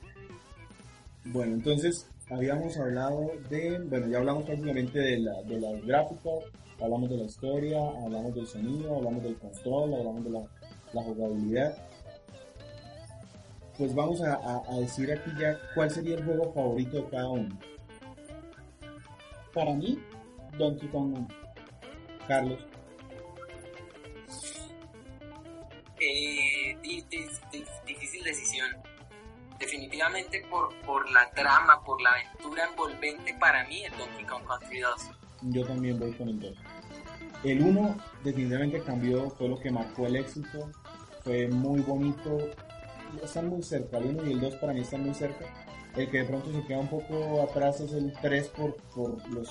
[1.27, 6.33] Bueno, entonces habíamos hablado de, bueno, ya hablamos prácticamente de, la, de las gráficas,
[6.81, 10.41] hablamos de la historia, hablamos del sonido, hablamos del control, hablamos de la,
[10.95, 11.77] la jugabilidad.
[13.79, 17.29] Pues vamos a, a- a decir aquí ya cuál sería el juego favorito de cada
[17.29, 17.59] uno.
[19.55, 19.99] Para mí,
[20.59, 21.29] Donkey Kong 1.
[22.29, 22.59] Carlos,
[29.91, 34.79] Definitivamente por, por la trama, por la aventura envolvente para mí el Donkey Kong Country
[34.81, 35.11] 2.
[35.51, 36.53] yo también voy con el 2.
[37.43, 40.71] El 1 definitivamente cambió, fue lo que marcó el éxito,
[41.25, 42.39] fue muy bonito,
[43.23, 45.45] están muy cerca, el 1 y el 2 para mí están muy cerca.
[45.97, 49.51] El que de pronto se queda un poco atrás es el 3 por, por, los,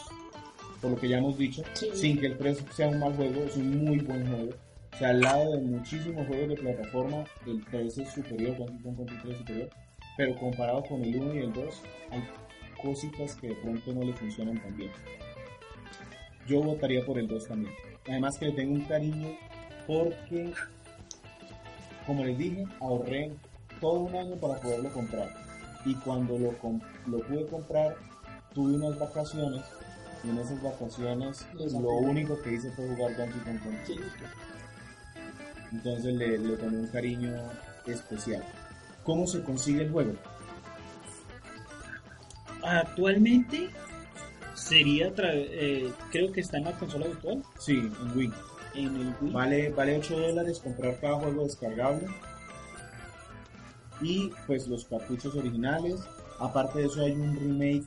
[0.82, 1.90] por lo que ya hemos dicho, Sí.
[1.94, 4.54] sin que el 3 sea un mal juego, es un muy buen juego.
[4.94, 8.96] O sea, al lado de muchísimos juegos de plataforma, el 3 es superior, Donkey Kong
[8.96, 9.70] Country 3 es superior,
[10.20, 12.22] pero comparado con el 1 y el 2, hay
[12.84, 14.92] cositas que de pronto no le funcionan tan bien.
[16.46, 17.74] Yo votaría por el 2 también.
[18.06, 19.30] Además que le tengo un cariño
[19.88, 20.52] porque,
[22.06, 23.32] como les dije, ahorré
[23.80, 25.30] todo un año para poderlo comprar.
[25.86, 26.52] Y cuando lo,
[27.08, 27.96] lo pude comprar,
[28.54, 29.64] tuve unas vacaciones.
[30.26, 34.00] Y en esas vacaciones Les lo único que hice fue jugar Donkey Kong Country.
[35.72, 37.32] Entonces le, le tomé un cariño
[37.88, 38.44] especial.
[39.04, 40.14] ¿Cómo se consigue el juego?
[42.64, 43.70] Actualmente
[44.54, 48.34] sería, eh, creo que está en la consola virtual, Sí, en Wii.
[48.76, 49.32] en el Wii.
[49.32, 52.08] Vale, vale 8 dólares comprar cada juego descargable.
[54.02, 56.02] Y pues los cartuchos originales.
[56.40, 57.84] Aparte de eso hay un remake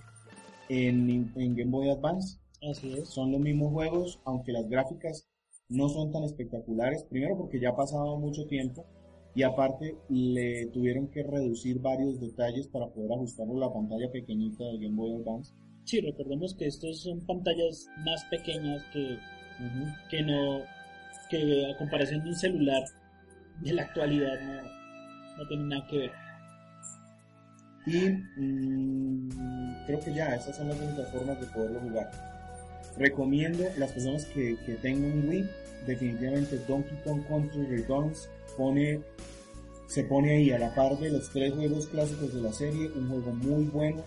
[0.69, 2.39] en, en Game Boy Advance.
[2.71, 3.09] Así es.
[3.09, 5.27] Son los mismos juegos, aunque las gráficas
[5.69, 7.05] no son tan espectaculares.
[7.05, 8.87] Primero porque ya ha pasado mucho tiempo.
[9.35, 14.65] Y aparte le tuvieron que reducir varios detalles para poder ajustarlo a la pantalla pequeñita
[14.65, 15.55] del Game Boy Advance.
[15.85, 19.19] Sí, recordemos que estos son pantallas más pequeñas que,
[20.11, 20.61] que no,
[21.31, 22.83] que a comparación de un celular
[23.63, 24.63] de la actualidad no,
[25.39, 26.13] no tienen nada que ver.
[27.87, 32.11] Y mm, creo que ya, esas son las únicas formas de poderlo jugar.
[32.99, 35.49] Recomiendo las personas que, que tengan un Wii,
[35.87, 39.01] definitivamente Donkey Kong Country Returns pone
[39.87, 43.09] se pone ahí a la par de los tres juegos clásicos de la serie, un
[43.11, 44.03] juego muy bueno,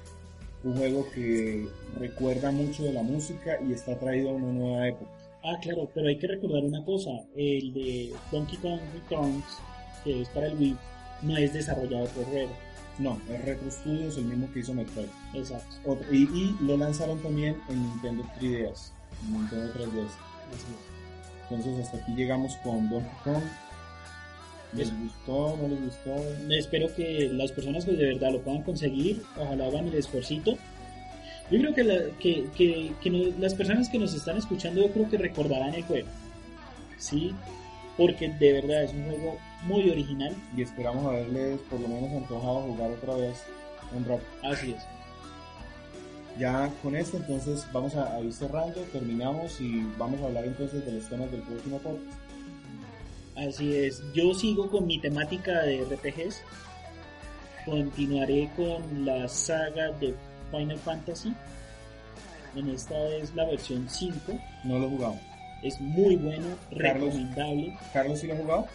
[0.63, 1.67] un juego que
[1.99, 5.11] recuerda mucho de la música y está traído a una nueva época.
[5.43, 9.43] Ah, claro, pero hay que recordar una cosa, el de Donkey Kong Returns,
[10.03, 10.75] que es para el Wii,
[11.21, 12.49] no es desarrollado por Rare.
[12.97, 15.05] No, es Retro Studios, el mismo que hizo Metroid.
[15.35, 15.75] Exacto.
[15.85, 18.91] Otro- y, y lo lanzaron también en Nintendo 3DS,
[19.27, 20.07] en Nintendo 3DS.
[20.07, 21.47] Así es.
[21.51, 23.43] Entonces hasta aquí llegamos con Donkey Kong.
[24.75, 25.57] ¿Les Es- gustó?
[25.61, 26.15] ¿No les gustó?
[26.51, 30.57] Espero que las personas que de verdad lo puedan conseguir, ojalá hagan el esfuercito.
[31.51, 34.91] Yo creo que, la- que, que- que no- las personas que nos están escuchando, yo
[34.91, 36.07] creo que recordarán el juego.
[36.97, 37.33] Sí,
[37.97, 40.33] porque de verdad es un juego muy original.
[40.57, 43.37] Y esperamos haberles por lo menos antojado jugar otra vez
[43.95, 44.23] un rato.
[44.43, 44.83] Así es.
[46.39, 50.85] Ya con esto entonces vamos a, a ir cerrando, terminamos y vamos a hablar entonces
[50.85, 52.19] de los temas del próximo podcast.
[53.35, 54.01] Así es.
[54.13, 56.41] Yo sigo con mi temática de RPGs.
[57.65, 60.13] Continuaré con la saga de
[60.51, 61.33] Final Fantasy.
[62.55, 64.39] En esta es la versión 5.
[64.63, 65.19] No lo jugamos.
[65.63, 67.07] Es muy bueno, Carlos.
[67.13, 67.77] recomendable.
[67.91, 68.67] ¿Carlos sí lo ha jugado?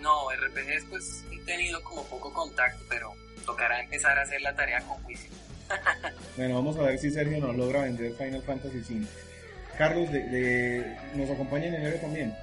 [0.00, 3.12] No, RPGs pues he tenido como poco contacto, pero
[3.44, 5.30] tocará empezar a hacer la tarea con juicio.
[6.36, 9.06] Bueno, vamos a ver si Sergio nos logra vender Final Fantasy V.
[9.78, 12.36] Carlos, de, de- nos acompaña en enero también.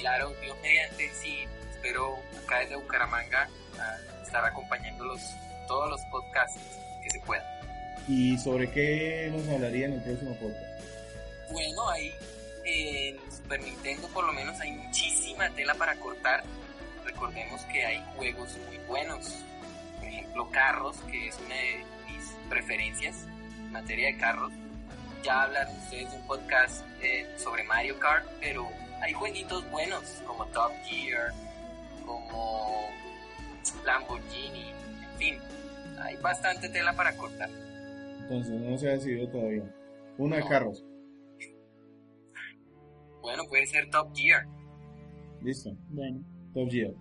[0.00, 3.48] Claro, Dios mediante, sí, espero acá desde Bucaramanga
[3.78, 5.20] a estar acompañándolos
[5.68, 6.58] todos los podcasts
[7.02, 7.44] que se puedan.
[8.08, 10.64] ¿Y sobre qué nos hablaría en el próximo podcast?
[11.50, 12.12] Bueno, ahí
[12.64, 16.44] en Super Nintendo por lo menos hay muchísima tela para cortar.
[17.04, 19.34] Recordemos que hay juegos muy buenos.
[19.98, 23.16] Por ejemplo, Carros, que es una de mis preferencias
[23.58, 24.52] en materia de carros.
[25.22, 28.66] Ya hablaron ustedes de un podcast eh, sobre Mario Kart, pero
[29.00, 31.32] hay jueguitos buenos como Top Gear,
[32.06, 32.88] como
[33.84, 35.34] Lamborghini, en fin.
[36.00, 37.50] Hay bastante tela para cortar.
[38.22, 39.64] Entonces, no se ha decidido todavía.
[40.18, 40.48] Uno de No.
[40.48, 40.84] Carlos.
[43.22, 44.46] Bueno, puede ser Top Gear.
[45.42, 45.70] Listo.
[45.88, 46.22] Bueno,
[46.54, 46.92] Top Gear,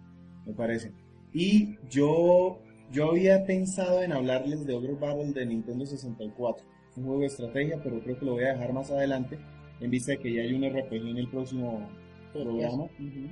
[0.45, 0.91] me parece.
[1.33, 2.59] Y yo,
[2.91, 6.65] yo había pensado en hablarles de Ogre Battle de Nintendo 64.
[6.91, 9.39] Es un juego de estrategia, pero creo que lo voy a dejar más adelante,
[9.82, 11.88] en vista de que ya hay un RPG en el próximo
[12.34, 12.86] programa.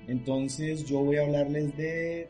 [0.08, 2.28] Entonces yo voy a hablarles de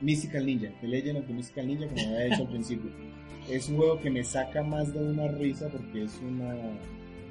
[0.00, 2.90] Mystical Ninja, The Legend of the Mystical Ninja, como había dicho al principio.
[3.50, 6.54] Es un juego que me saca más de una risa porque es una...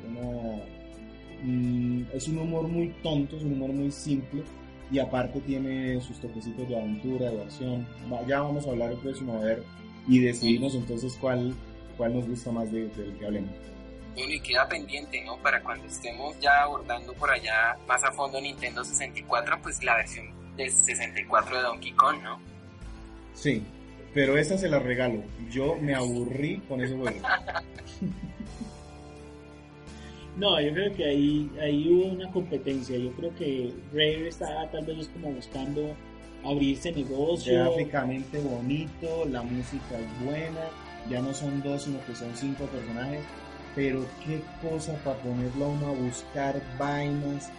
[0.08, 0.60] una
[1.44, 4.44] mm, es un humor muy tonto, es un humor muy simple
[4.92, 7.88] y aparte tiene sus toquecitos de aventura, de acción.
[8.12, 9.64] Va- Ya vamos a hablar el próximo a ver
[10.08, 11.54] y decidimos entonces cuál,
[11.98, 13.50] cuál nos gusta más de- del que hablemos.
[14.16, 15.38] Bueno, y queda pendiente, ¿no?
[15.38, 20.28] Para cuando estemos ya abordando por allá más a fondo Nintendo 64, pues la versión
[20.56, 22.40] de 64 de Donkey Kong, ¿no?
[23.34, 23.64] Sí,
[24.14, 25.24] pero esa se la regalo.
[25.50, 27.18] Yo me aburrí con ese juego.
[30.36, 32.98] No, yo creo que ahí, ahí hubo una competencia.
[32.98, 35.96] Yo creo que Rare estaba tal vez como buscando
[36.44, 37.54] abrirse negocio.
[37.54, 40.68] gráficamente bonito, la música es buena,
[41.10, 43.22] ya no son dos, sino que son cinco personajes,
[43.76, 47.52] pero qué cosa para ponerlo a uno a buscar vainas,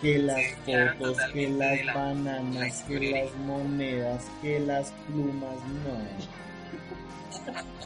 [0.00, 7.54] que las fotos, que las bananas, que las monedas, que las plumas, no.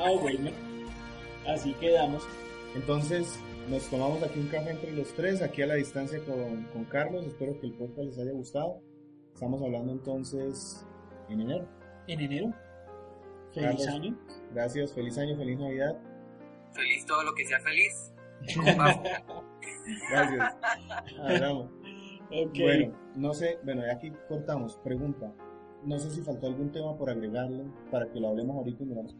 [0.00, 0.50] Ah, bueno.
[1.46, 2.22] Así quedamos.
[2.74, 6.84] Entonces, nos tomamos aquí un café entre los tres, aquí a la distancia con, con
[6.84, 8.82] Carlos, espero que el podcast les haya gustado.
[9.32, 10.86] Estamos hablando entonces
[11.28, 11.66] en enero.
[12.06, 12.54] En enero.
[13.52, 13.88] Feliz Carlos.
[13.88, 14.18] año.
[14.52, 15.98] Gracias, feliz año, feliz Navidad.
[16.72, 18.12] Feliz todo lo que sea feliz.
[20.10, 20.56] Gracias.
[21.20, 21.70] Hablamos.
[22.30, 24.76] Bueno, no sé, bueno, ya aquí cortamos.
[24.84, 25.32] Pregunta.
[25.84, 29.16] No sé si faltó algún tema por agregarle para que lo hablemos ahorita y miramos.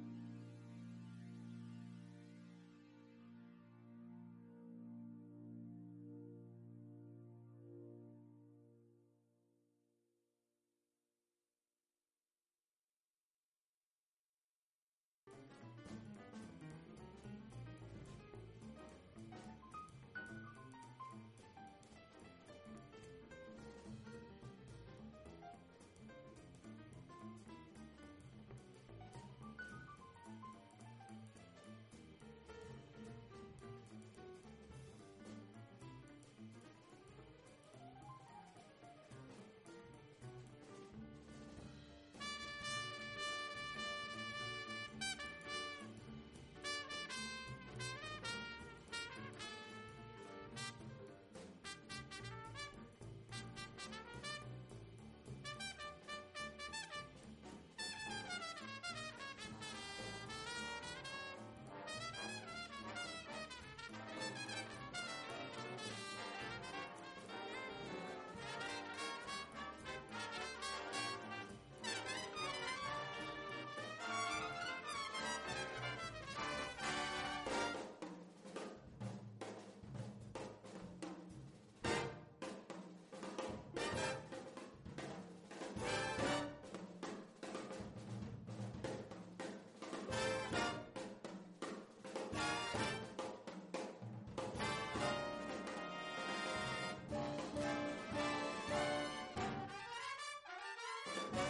[101.31, 101.47] Thank